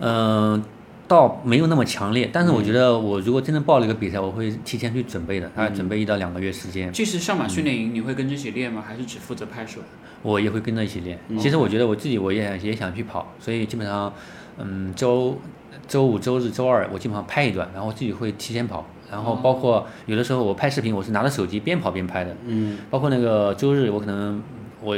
[0.00, 0.62] 嗯，
[1.08, 8.84] 倒没有那么强烈，但是我觉得我如果真的报了一个比赛，我会提前去准备的，大概准备一到两个月时间，这次上马训练营你会跟着一起练吗？
[8.86, 9.80] 还是只负责拍摄？
[10.22, 11.18] 我也会跟着一起练。
[11.38, 14.12] 其实我觉得我自己我也也想去跑，所以基本上，
[14.58, 15.38] 嗯，周
[15.86, 24.42] 周五、周日、周二我基本上拍一段，然后我自己会提前跑，然后包括有的时候我拍视频，我是拿着手机边跑边拍的，嗯，包括那个周日我可能
[24.82, 24.96] 我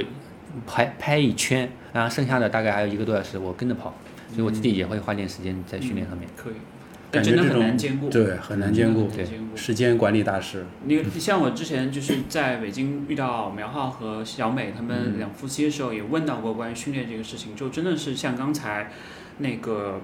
[0.66, 3.94] 拍拍一圈，然后剩下的大概还有一个多小时我跟着跑，
[4.34, 6.28] 所以我自己也会花点时间在训练上面。
[6.36, 6.54] 可以，
[7.22, 8.08] 真的很感觉这种难兼顾。
[8.08, 9.56] 对很难兼顾真的很难兼顾。
[9.56, 18.90] 时间管理大师，你你像我之前就是在北京遇到苗浩和小美他嗯们两夫妻的时候，也问到过关于训练这个事情，就真的是像刚才
[19.40, 20.00] 那个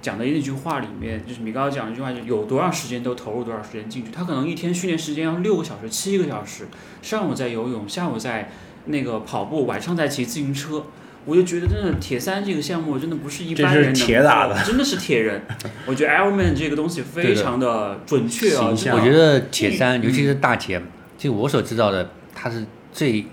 [0.00, 4.10] 讲的那句话里面，就是米高讲的一句话，就是有多少时间都投入多少时间进去。
[4.10, 6.66] 他可能一天训练时间要六个小时、七个小时，
[7.02, 8.50] 上午在游泳，下午在
[8.86, 10.84] 那个跑步，晚上在骑自行车。
[11.26, 15.42] 我就觉得真的铁三这个项目真的不是一般人能铁打的真的是铁人。
[15.84, 20.80] 我觉得 Ironman 这个东西非常的准确啊，我觉得铁三，尤其是大铁，
[21.18, 23.26] 就我所知道的，它是最，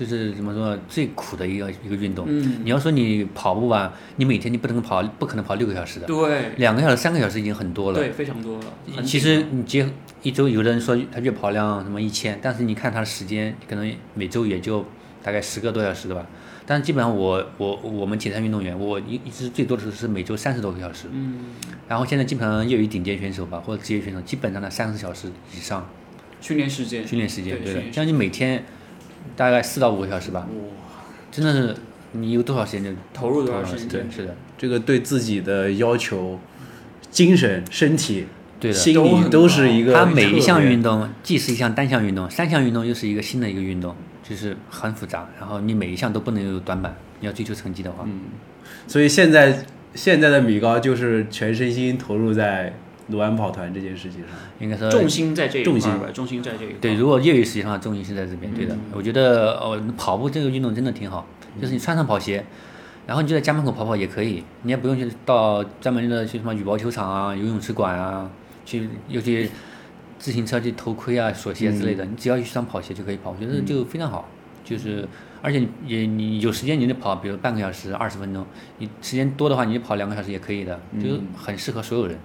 [0.00, 2.24] 就就是怎么说最苦的一个一个运动。
[2.26, 7.98] 嗯，你要说你跑步吧，你每天你不能跑，不可能跑六个小时的，对两个小时、三个小时已经很多了。
[7.98, 9.02] 对，非常多了。
[9.04, 9.86] 其实你结
[10.22, 14.84] 一周，有的人说他月跑量什么一千，但是你看他的时间，可能每周也就
[15.22, 16.26] 大概十个多小时的吧。
[16.64, 21.08] 但是基本上我我我们铁三运动员，我一一直最多的时候是每周三十多个小时。
[21.10, 21.40] 嗯，
[21.88, 25.88] 然后现在基本上业余顶尖选手吧，或者职业选手，基本上在三十小时以上
[26.40, 28.64] 训练时间，训练时间，对的，对训练将近每天
[29.36, 31.74] 大概四到五个小时吧，哇，真的是
[32.12, 33.88] 你有多少时间就投入多少时间？
[33.88, 36.38] 对，是的，这个对自己的要求，
[37.10, 38.26] 精神、身体、
[38.58, 38.76] 对的。
[38.76, 45.28] 心理都是一个它每一项运动既是一项单项运动，三项运动又是一个新的一个运动，就是很复杂。
[45.38, 48.20] 然后你每一项都不能有短板，你要追求成绩的话，嗯。
[48.86, 49.64] 所以现在
[49.94, 52.74] 现在的米高就是全身心投入在
[53.10, 54.30] 卢湾跑团这件事情上。
[54.58, 56.76] 应该说重心在这一块儿吧，重心在这一块。
[56.80, 56.94] 对。
[56.94, 58.74] 如果业余时间的话，重心是在这边，对的。
[58.74, 61.26] 嗯我觉得哦，跑步这个运动真的挺好，
[61.60, 62.44] 就是你穿上跑鞋，
[63.06, 68.30] 然后你就在家门口跑跑也可以，你也不用去到专门的去什么羽毛球场啊、游泳池馆啊，
[68.64, 69.50] 去又去
[70.18, 74.28] 自行车去头盔啊、锁鞋之类的，你只要一双跑鞋就可以跑，我觉得就非常好。
[74.62, 75.08] 就是
[75.42, 78.46] 而且你也你有时间你就跑，比如半个小时、二十分钟，
[78.78, 82.16] 你时间多的话，你就跑两个小时也可以的，就是很适合所有人。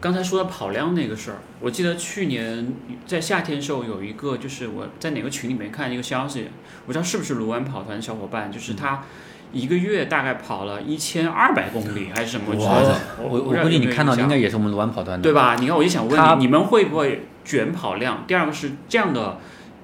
[0.00, 2.72] 刚才说到跑量那个事儿，我记得去年
[3.06, 6.48] 在夏天的时候有一个，就是我在哪个群里面看一个消息，
[6.82, 9.04] 我不知道是不是卢湾跑团的小伙伴，就是他
[9.52, 12.80] 一个月大概跑了一千二百公里还是什么哇。
[13.18, 15.56] 我我我估计你看到的应该该也是我们卢湾跑团的，对吧？
[15.58, 18.24] 你看，我就想问你，你们会不会卷跑量？
[18.26, 19.38] 第二个是这样的。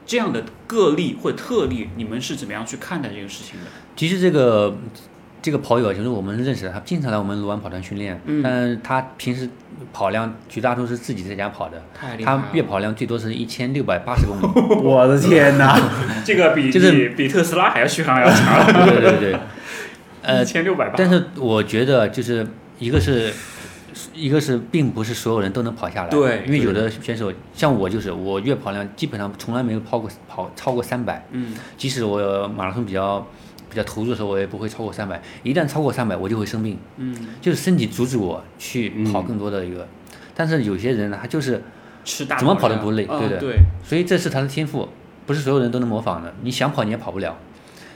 [0.09, 3.67] 这样的个例或者特例，你们是怎么样去看待这个事情的？
[3.95, 4.79] 其实这个
[5.41, 9.49] 这个跑友就是我们认识的，他经常来我们卢湾跑团训练，嗯但是他平时
[9.93, 12.45] 跑量绝大多数是自己在家跑的，太厉害了！
[12.49, 14.47] 他月跑量最多是一千六百八十公里。
[14.83, 15.79] 我的天哪！
[16.25, 19.39] 这个比就是比比特斯拉还要续航要长， 对对对，
[20.23, 20.95] 呃一，千六百八。
[20.97, 22.47] 但是我觉得就是
[22.79, 23.33] 一个是。
[24.15, 33.27] 一个是，并不是所有人都能跑下来，对因为有的选手像我就是，我月跑量基本上从来没有跑过跑超过三百，嗯，即使我马拉松比较比
[33.79, 35.23] 较投入的时候，我也不会超过三百。
[35.43, 36.77] 一旦超过三百，我就会生病。
[36.97, 39.87] 嗯，就是身体阻止我去跑更多的一个。
[40.35, 41.63] 但是有些人呢，他就是，
[42.05, 44.89] 吃大怎么跑都不累嗯对的对，所以这是他的天赋，
[45.27, 46.33] 不是所有人都能模仿的。
[46.43, 47.37] 你想跑你也跑不了。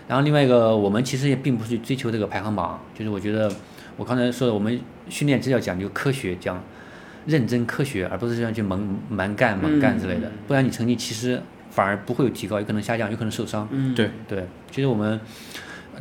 [0.09, 3.51] 然后另外一个，我们其实也并不是去追求这个排行榜，就是我觉得
[3.97, 4.79] 我刚才说的，我们
[5.09, 6.63] 训练只要讲究科学，讲
[7.27, 13.67] 认真科学，而不是这样去蛮蛮干猛干之类的嗯，不然你成绩其实反而不会有提高，有可能下降，有可能受伤。
[13.71, 15.19] 嗯，对对，其实我们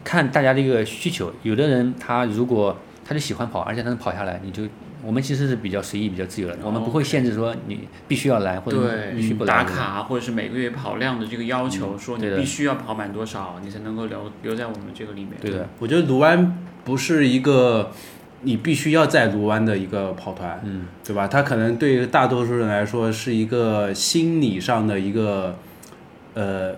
[0.03, 4.63] 看大家的一个需求，有的人他如果他就喜欢跑，而且他能跑下来，你就
[5.03, 8.77] 我们其实是比较随意、比较自由的，我们不会限制说你必须要来或者，
[9.15, 9.53] 必须不来。
[9.53, 15.33] 打卡或者是每个月跑量的这个要求，说你必须要跑满多少，你才能够留留在我们这个里面。
[15.41, 17.91] 对的，我觉得卢湾不是一个
[18.43, 21.27] 你必须要在卢湾的一个跑团，嗯，对吧？
[21.27, 25.57] 它可能对于大多数人来说是一个心理上的一个
[26.35, 26.75] 呃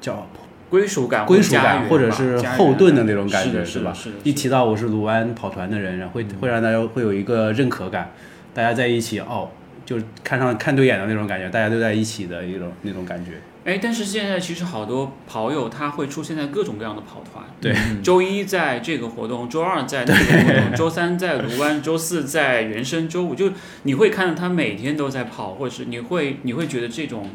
[0.00, 0.26] 叫
[0.74, 3.96] 归属感、归属感或者是后盾的那种感觉，是吧？
[4.24, 8.10] 一提到我是卢湾跑团的人，会会让大家会有一个认可感，
[8.52, 9.50] 大家在一起哦，
[9.86, 13.34] 就是看上看对眼的那种感觉，大家都在一起的一种那种感觉。
[13.64, 17.72] 哎，但是现在其实好多跑友他会出现在各种各样的跑团，对，
[18.02, 23.52] 周一在这个活动，周二在那个活动， 周三在卢湾，周四在原生，周五就
[23.84, 27.30] 你会看到他每天都在跑，或者是你会你会觉得这种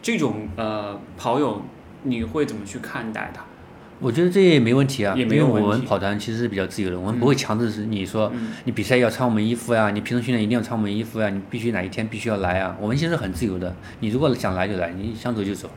[0.00, 1.60] 这种呃跑友，
[2.02, 3.42] 你会怎么去看待它？
[4.00, 15.68] 我觉得这也没问题啊，也没有因为我们跑团其实是比较自由的，我们不会强制是你说嗯你比赛要穿我们衣服呀，你平时训练一定要穿我们衣服呀，你必须哪一天必须要来啊，我们其实很自由的，你如果想来就来，你想走就走。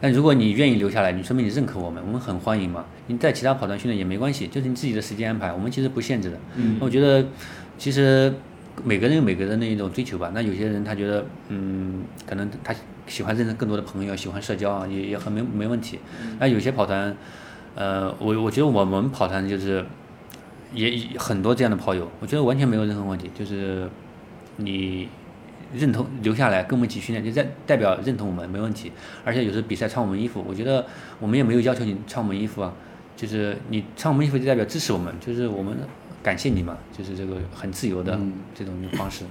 [0.00, 2.84] 但如果你愿意留下来，你说明你认可我们，我们很欢迎嘛。
[3.08, 6.38] 你在其他跑团训练也没关系，就是你自己的时间安排，我们其实不限制的。
[6.54, 7.26] 嗯我觉得
[7.76, 8.32] 其实
[8.84, 10.30] 每个人有每个人的一种追求吧。
[10.32, 12.72] 那有些人他觉得，嗯，可能他
[13.08, 15.98] 喜欢认识更多的朋友，喜欢社交啊，也也很没没问题。
[16.38, 17.16] 那有些跑团，
[17.74, 19.84] 呃，我我觉得我们跑团就是
[20.72, 23.88] 也也很多这样的跑友，我觉得完全没有任何问题，就是
[24.56, 25.08] 你
[25.74, 28.92] 认同留下来跟我们一起训练，就代代表认同我们没问题。
[29.24, 30.86] 而且有时候比赛穿我们衣服，我觉得
[31.18, 32.72] 我们也没有要求你穿我们衣服啊，
[33.16, 35.76] 就是你穿我们衣服就代表支持我们，就是我们
[36.22, 38.32] 感谢你嘛，就是这个很自由的嗯。
[38.54, 39.24] 这种方式。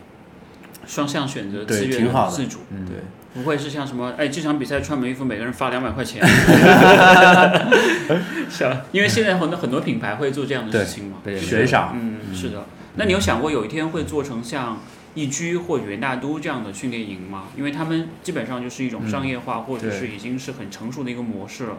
[0.86, 2.32] 双向选择，对自愿挺好的。
[2.32, 2.96] 自主，嗯，对，
[3.38, 6.26] 不会是像什么哎这场比赛穿门衣服每个人发两百块钱，
[8.50, 12.66] 是啊，因为现在很多很多品牌会做这样的事情嘛，悬赏嗯，是的。
[12.96, 14.82] 那你有想过有一天会做成像
[15.14, 17.44] 易居或元大都这样的训练营吗？
[17.56, 21.78] 因为他们基本上就是一种商业化，或者是已经是很成熟的一个模式了。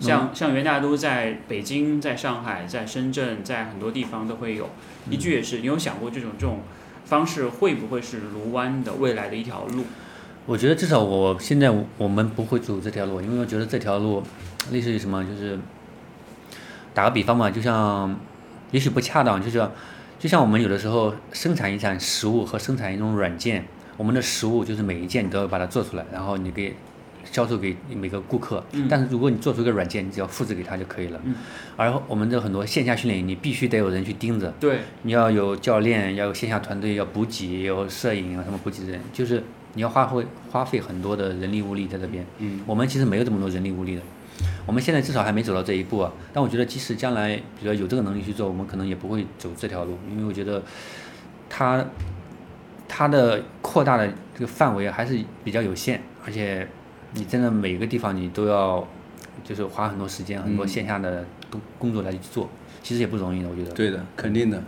[0.00, 4.70] 像像元大都在北京、在上海、在深圳，在很多地方都会有。
[5.10, 6.62] 易居也是，你有想过这种这种
[7.04, 9.84] 方式会不会是卢湾的未来的一条路？
[10.46, 14.22] 我觉得至少我现在我们不会走这条路，因为我觉得这条路
[14.70, 15.58] 类似于什么，就是
[16.92, 18.14] 打个比方嘛，就像
[18.70, 19.66] 也许不恰当，就是
[20.18, 23.64] 就像我们有的时候生产一产食物和生产一种软件，
[23.96, 26.76] 我们的食物就是每一件你都要把它做出来，然后你给
[27.24, 28.62] 销售给每个顾客。
[28.86, 31.18] 但是如果你做出一个软件，你只要复制给他就可以了。
[31.74, 34.52] 而我们的很多线下训练营，你必须得有人去盯着。
[34.60, 39.42] 对，你要有教练，要有线下团队，要补给，有摄影啊什么补给的人，就是。
[39.74, 44.02] 你要花费花费很多的人力物力在这边，嗯，我们其实没有这么多人力物力的，
[44.66, 46.12] 我们现在至少还没走到这一步啊。
[46.32, 50.62] 但我觉得，即使将来比如说有这个能力去做，我们可能也不会走这条路，因为我觉得
[51.50, 51.84] 它
[52.88, 56.66] 它的扩大的这个范围还是比较有限，而且
[57.14, 58.86] 你真的每个地方你都要
[59.42, 62.48] 就是花很多时间、很多线下的工工作来去做，
[62.82, 63.72] 其实也不容易的，我觉得。
[63.72, 64.62] 对的，肯定的。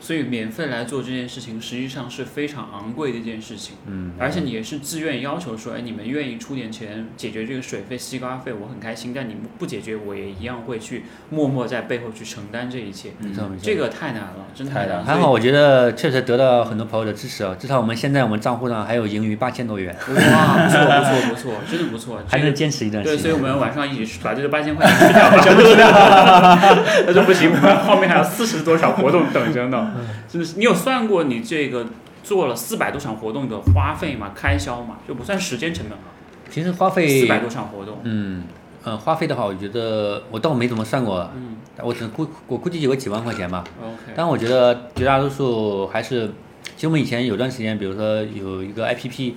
[0.00, 3.76] 所以免费来做这件事情，实际上是非常昂贵的一件事情。
[3.86, 9.12] 嗯，而且你也是自愿要求说，哎，你们愿意出点钱解决这个水费、西瓜费，我很开心。
[9.14, 13.10] 但你们不解决，我也一样会去默默在背后去承担这一切。
[13.18, 14.98] 没错没错，这个太难了，真的太难。
[14.98, 15.04] 了。
[15.04, 17.56] 还好，我觉得确实得到很多朋友的支持啊。
[17.58, 19.94] 至少我们现在我们账户上还有盈余八千多元。
[20.08, 23.18] 哇，不错不错不错，真的不错，还能坚持一段时间。
[23.18, 25.88] 对，所以我们晚上一起把这个八千块钱吃掉，全部吃掉。
[27.06, 27.52] 那就不行，
[27.84, 29.87] 后面还有四十多场活动等着呢，
[30.28, 30.64] 真的是你。
[30.64, 31.86] 有算过你这个
[32.22, 34.32] 做了四百多场活动的花费吗？
[34.34, 34.98] 开销吗？
[35.06, 36.04] 就不算时间成本了。
[36.50, 38.44] 其实花费四百多场活动，嗯，
[38.82, 43.64] 呃，花费的话，我觉得我倒没怎么算过，嗯，我只估我估计有个几万块钱吧。
[43.80, 44.12] OK。
[44.14, 46.26] 但我觉得绝大多数还是，
[46.74, 49.34] 其实我们以前有段时间，比如说有一个 APP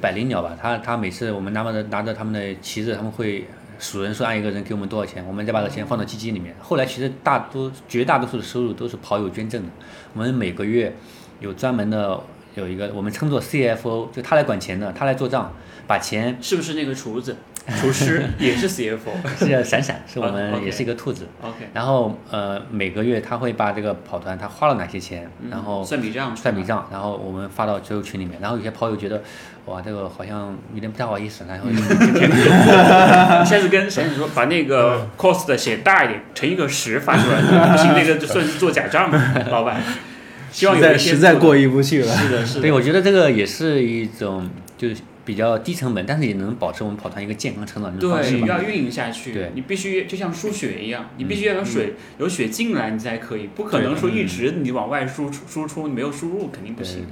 [0.00, 3.46] 百灵鸟吧，他他每次我们拿着拿着他们的旗子，他们会。
[3.78, 6.54] 数人说按一个人给我们多少钱，我们再把这钱放到基金里面。
[6.60, 9.68] 后来其实大多绝大多数的收入都是跑友捐赠的。
[10.14, 10.94] 我们每个月
[11.40, 12.20] 有专门的
[12.54, 15.52] 有一个我们称作 CFO，就他来管钱的，他来做账，
[15.86, 17.36] 把钱是不是那个厨子？
[17.80, 18.98] 厨师也是 CFO，
[19.38, 21.26] 是闪闪，是我们也是一个兔子。
[21.42, 21.68] OK。
[21.74, 28.38] 然后呃每个月他会把这个跑团他花了哪些钱，然后算笔账，算笔账，然后我们发到交友群里面。
[28.40, 29.20] 然后有些跑友觉得
[29.64, 31.66] 哇这个好像有点不太好意思，然后
[33.44, 37.40] 下次跟闪闪说把那个 cost 写大一点，乘一个十发出来，
[37.72, 39.10] 不行那个就算是做假账，
[39.50, 39.82] 老板。
[40.52, 42.16] 希望有一实在过意不去了。
[42.16, 42.60] 是的，是的。
[42.60, 44.48] 对，我觉得这个也是一种
[44.78, 44.96] 就是。
[45.26, 49.34] 比较低成本，但是也能保持我们跑团一个健康成长的方式对，要运营下去。
[49.34, 57.04] 对，你必须就像输血一样，你必须要有水，有血进来你才可以，不可能说一直你往外输出输出，你没有输入肯定不行。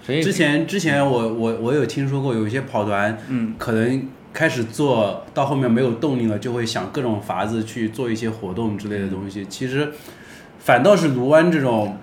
[0.00, 9.44] 所以之前之前我我我有听说过，有一些跑团，嗯，可能开始做到后面没有动力了，就会想各种法子去做一些活动之类的东西。
[9.46, 9.90] 其实
[10.60, 11.96] 反倒是卢湾这种，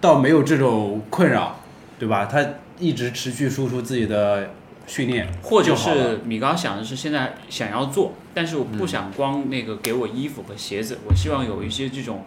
[0.00, 1.60] 倒没有这种困扰，
[1.96, 2.26] 对吧？
[2.26, 2.44] 他
[2.80, 4.50] 一直持续输出自己的。
[4.90, 12.24] 训练，或者是米高想的是现在想要做，但是我不想光那个给我衣服和鞋子，我希望有一些这种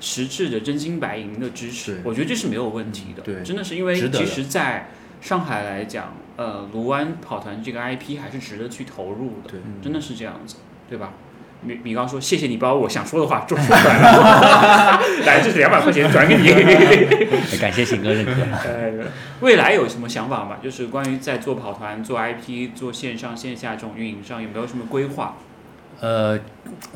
[0.00, 2.00] 实质的真金白银的支持。
[2.04, 3.22] 我觉得这是没有问题的。
[3.22, 4.88] 对，真的是因为其实在
[5.20, 9.50] 上海来讲，呃，卢湾跑团这个 IP 还是值得去投入的。
[9.50, 10.56] 对，真的是这样子，
[10.88, 11.12] 对吧？
[11.62, 16.48] 米米刚说：“谢谢你把我想说的话说出来了，来，这是两百块钱转给你。
[17.60, 18.32] ”感谢鑫哥认可。
[18.64, 19.06] 呃，
[19.40, 20.56] 未来有什么想法吗？
[20.62, 25.36] 就是关于在做跑团、做 IP、做线上线下这种运营上，有没有什么规划？
[26.00, 26.38] 呃，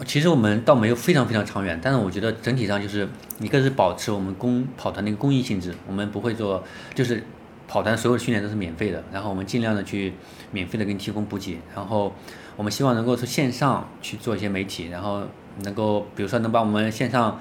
[0.06, 3.06] 其实我们倒没有非常非常长远，但是我觉得整体上就是
[3.40, 7.22] 一个是保持我们公跑团的一个公益性质，我们不会做，就是
[7.68, 10.14] 跑团所有训练都是免费的，然后我们尽量的去
[10.52, 12.14] 免费的给你提供补给，然后。
[12.56, 15.22] 我们希望能够从线上去做一些媒体，然后
[15.62, 17.38] 能够比如说能把我们线上，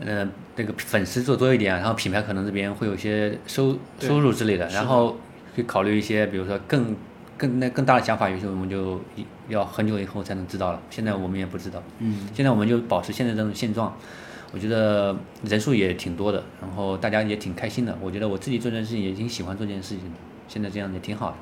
[0.00, 5.16] 呃，这个粉丝做多一点，然后品牌可能这边会有一些收收入之类的，然后
[5.54, 6.96] 去考虑一些比如说更
[7.38, 9.00] 更那更大的想法，有些我们就
[9.48, 10.80] 要很久以后才能知道了。
[10.90, 13.96] 现在我们也不知道，嗯，现在我们就保持现在这种现状，
[14.52, 17.96] 我觉得人数也挺多的，然后大家也挺开心的。
[18.00, 20.16] 我觉得我自己做这件事情也挺喜欢做这件事情的，
[20.48, 21.36] 现在这样也挺好的。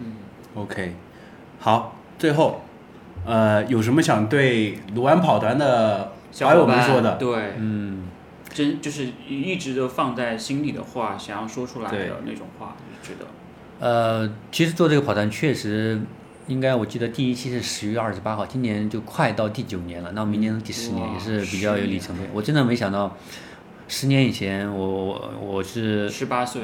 [0.00, 0.12] 嗯
[0.54, 0.94] ，OK。
[1.64, 2.60] 好，最后，
[3.24, 7.16] 呃，有什么想对卢安跑团的小友们说的？
[7.16, 8.02] 对，嗯，
[8.52, 13.26] 真就是一直都放在心里的话，想要说出来的那种话，就觉得。
[13.80, 16.02] 呃，其实做这个跑团确实，
[16.48, 22.24] 应该我记得第一期是十月二十八号，今年就快到第九年了，那明年第十年也是比较有里程碑。
[22.34, 23.16] 我真的没想到，
[23.86, 26.62] 十年以前我我我是十八岁，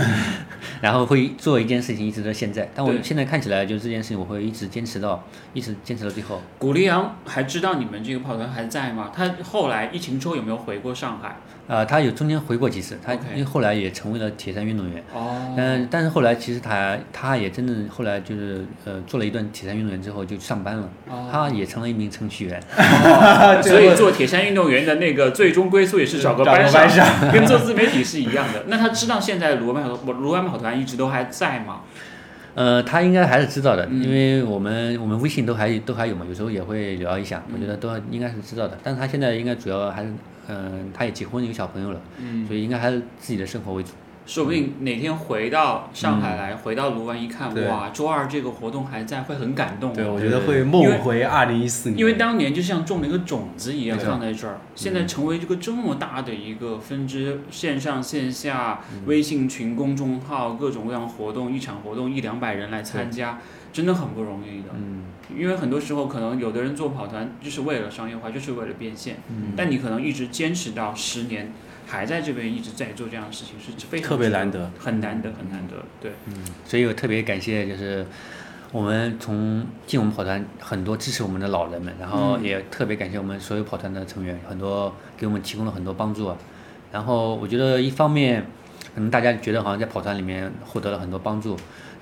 [0.80, 5.22] 然后会做一件事情一直到现在，但我现在看起来就这件事情我会一直坚持到
[5.52, 6.40] 一直坚持到最后。
[6.58, 9.12] 古力阳还知道你们这个跑团还在吗？
[9.14, 11.36] 他后来疫情之后有没有回过上海？
[11.68, 15.02] 呃，他有中间回过几次，他因为后来也成为了铁三运动员。
[15.12, 22.62] 哦，嗯，但是后来其实他他也真正后来就是呃做了一段铁三运动员之后就上班了，哦他也成了一名程序员。
[23.62, 28.64] 所以做铁三运动员的那个最终归宿也是找个班上，跟做自媒体是一样的。
[28.68, 31.80] 那他知道现在卢湾跑卢湾跑团一直都还在吗？
[32.54, 38.78] 呃，他应该还是知道的，嗯因为我们我们微信都还都还有嘛，有时候也会聊一下，我嗯觉得都应该是知道的。
[38.82, 40.10] 但是他现在应该主要还是，
[40.48, 43.90] 嗯、他也结婚有小朋友了，嗯，所以应该还是自己的生活为主。
[44.24, 49.92] 说不定哪天回到上海来，回到卢湾一看，哇，周二这个活动还在，会很感动。
[49.92, 63.38] 对，我觉得会梦回二零一四年，因为当年就像种了一个种子一样放在这儿，现在成为这个这么大的一个分支，线上线下、微信群、公众号各种各样的活动，一场活动一两百人来参加，
[63.76, 64.68] 真的很不容易的。
[64.74, 65.02] 嗯，
[65.38, 71.52] 因为很多时候可能有的人做跑团就是为了商业化，就是为了变现，嗯但你可能一直坚持到十年，
[71.86, 75.74] 还在这边一直在做这样的事情，是非常特别难得，很难得，很难得。
[76.00, 76.34] 对，嗯
[76.64, 78.06] 所以我特别感谢就是
[78.72, 86.36] 我们从进我们跑团很多支持我们的老人们，然后嗯也特别感谢我们所有跑团的成员，很多给我们提供了很多帮助啊。
[86.90, 88.42] 然后我觉得一方面，
[88.94, 91.54] 可能大家觉得好像在跑团里面获得了很多帮助，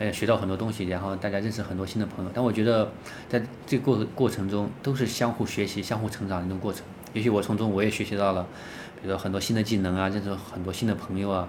[0.04, 2.30] 呃，学到很多东西，然后大家认识很多新的朋友。
[2.34, 2.92] 但我觉得
[3.26, 6.84] 在这个过过程中都是相互学习、相互成长的一种过程。
[7.14, 8.46] 也许我从中我也学习到了，
[9.00, 11.48] 比如说很多新的技能啊，认识很多新的朋友啊。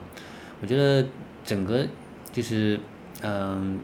[0.62, 1.06] 我觉得
[1.44, 1.86] 整个
[2.32, 2.80] 就是
[3.24, 3.78] 嗯，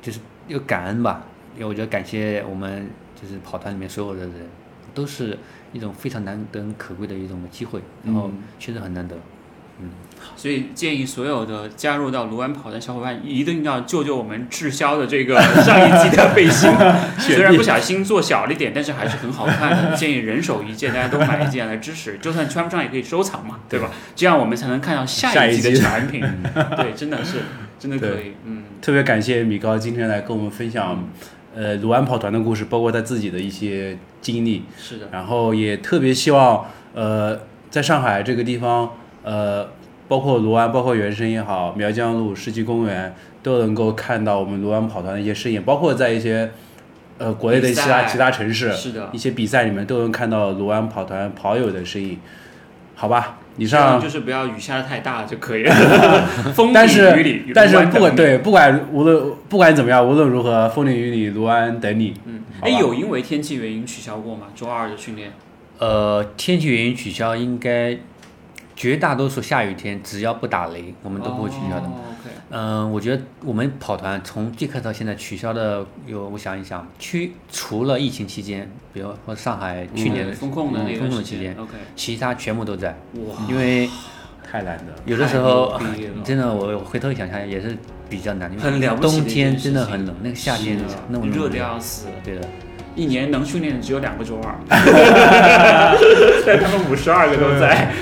[0.00, 1.24] 就是要感恩吧。
[1.56, 2.88] 因为我觉得感谢我们
[3.20, 4.32] 就是跑团里面所有的人，
[4.94, 5.36] 都是
[5.72, 9.16] 一种非常难得可贵的一种机会，然后嗯确实很难得。
[10.36, 16.70] 所以建议所有的加入到卢湾跑的小伙伴一定要救救我们滞销的这个 上一季的背心，
[17.18, 19.94] 虽然不小心做小了一点，但是还是很好看的。
[19.94, 23.90] 建议人手一件，大家都买一件来支持，就算穿不上也可以收藏嘛，对吧？
[24.16, 26.20] 这样我们才能看到下一季的产品。
[26.76, 27.38] 对，真的是
[27.78, 31.06] 真的可以，嗯，特别感谢米高今天来跟我们分享，
[31.54, 39.68] 呃，卢安跑团的故事，包括他自己的一些经历，是的，然后也特别希望，呃，在上海这个地方，呃，
[40.08, 46.50] 包括卢湾，包括原生也好，苗江路、世纪公园，都能够看到我们卢湾跑团的一些身影，包括在一些，
[47.18, 49.18] 呃，国内的其他其他城市，是的一。
[49.18, 52.18] 些比赛里面都能看到卢湾跑团跑友的身影，
[52.94, 53.36] 好吧？
[53.56, 55.74] 以上，就是不要雨下的太大就可以了，
[56.54, 62.14] 风但是里雨里，但是不管对不管无论不管怎么样，无论如何，风里雨里，卢湾等你。
[62.24, 64.46] 嗯，哎，有因为天气原因取消过吗？
[64.54, 65.32] 周二的训练？
[65.78, 67.98] 呃，天气原因取消，应该
[68.80, 71.90] 绝大多数下雨天，只要不打雷，我们都不会取消的。
[72.48, 82.96] 嗯、我觉得我们跑团从最开始到现在取消的有，我想一想，去除了疫情期间，比如说上海去年的、嗯风控的那嗯个时风控的期间，，OK，其他全部都在。
[83.16, 83.86] 哇，因为
[84.42, 85.78] 太难得了，有的时候
[86.24, 87.76] 真的，我回头想想也是
[88.08, 90.78] 比较难，因为很了不起的一冬天真的很冷，那个夏天
[91.10, 92.48] 那么热的要死，对的，
[92.96, 94.54] 一年能训练的只有两个周二，
[96.46, 97.92] 但 他们五十二个都在。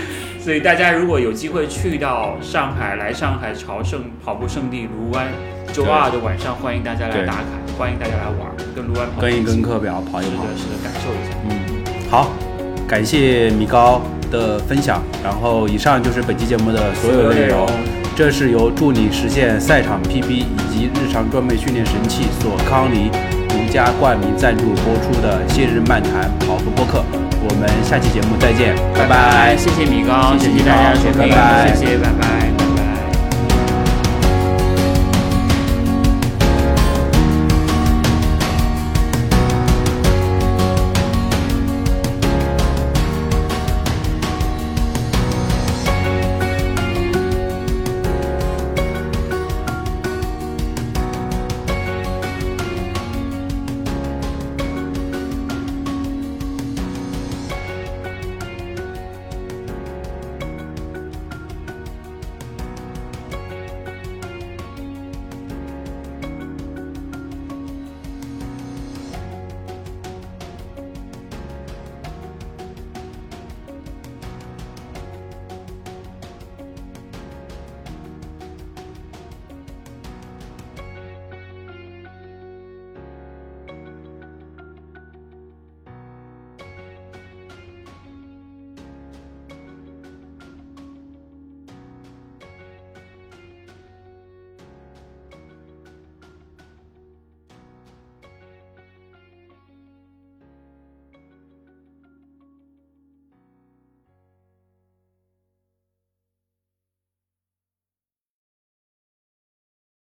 [0.48, 5.26] 所以大家如果有机会去到上海，来上海朝圣跑步圣地卢湾，
[5.74, 7.44] 周二的晚上欢迎大家来打卡，
[7.76, 10.44] 欢迎大家来玩，跟卢湾跑跟一跟课表跑一跑。
[10.44, 11.36] 是的，是的，感受一下。
[11.44, 12.30] 嗯，好，
[12.88, 14.00] 感谢米高
[14.30, 15.02] 的分享。
[15.22, 17.68] 然后以上就是本期节目的所有内容。
[18.16, 23.10] 这是由助你实现赛场 PB 以及日常装备训练神器索康尼
[23.50, 27.00] 独家冠名赞助播出的《谢日漫谈跑步播客》。
[27.40, 29.56] 我们下期节目再见，拜拜。
[29.56, 31.30] 谢谢米高，谢谢谢大家的收听，
[31.76, 32.57] 谢谢，拜拜。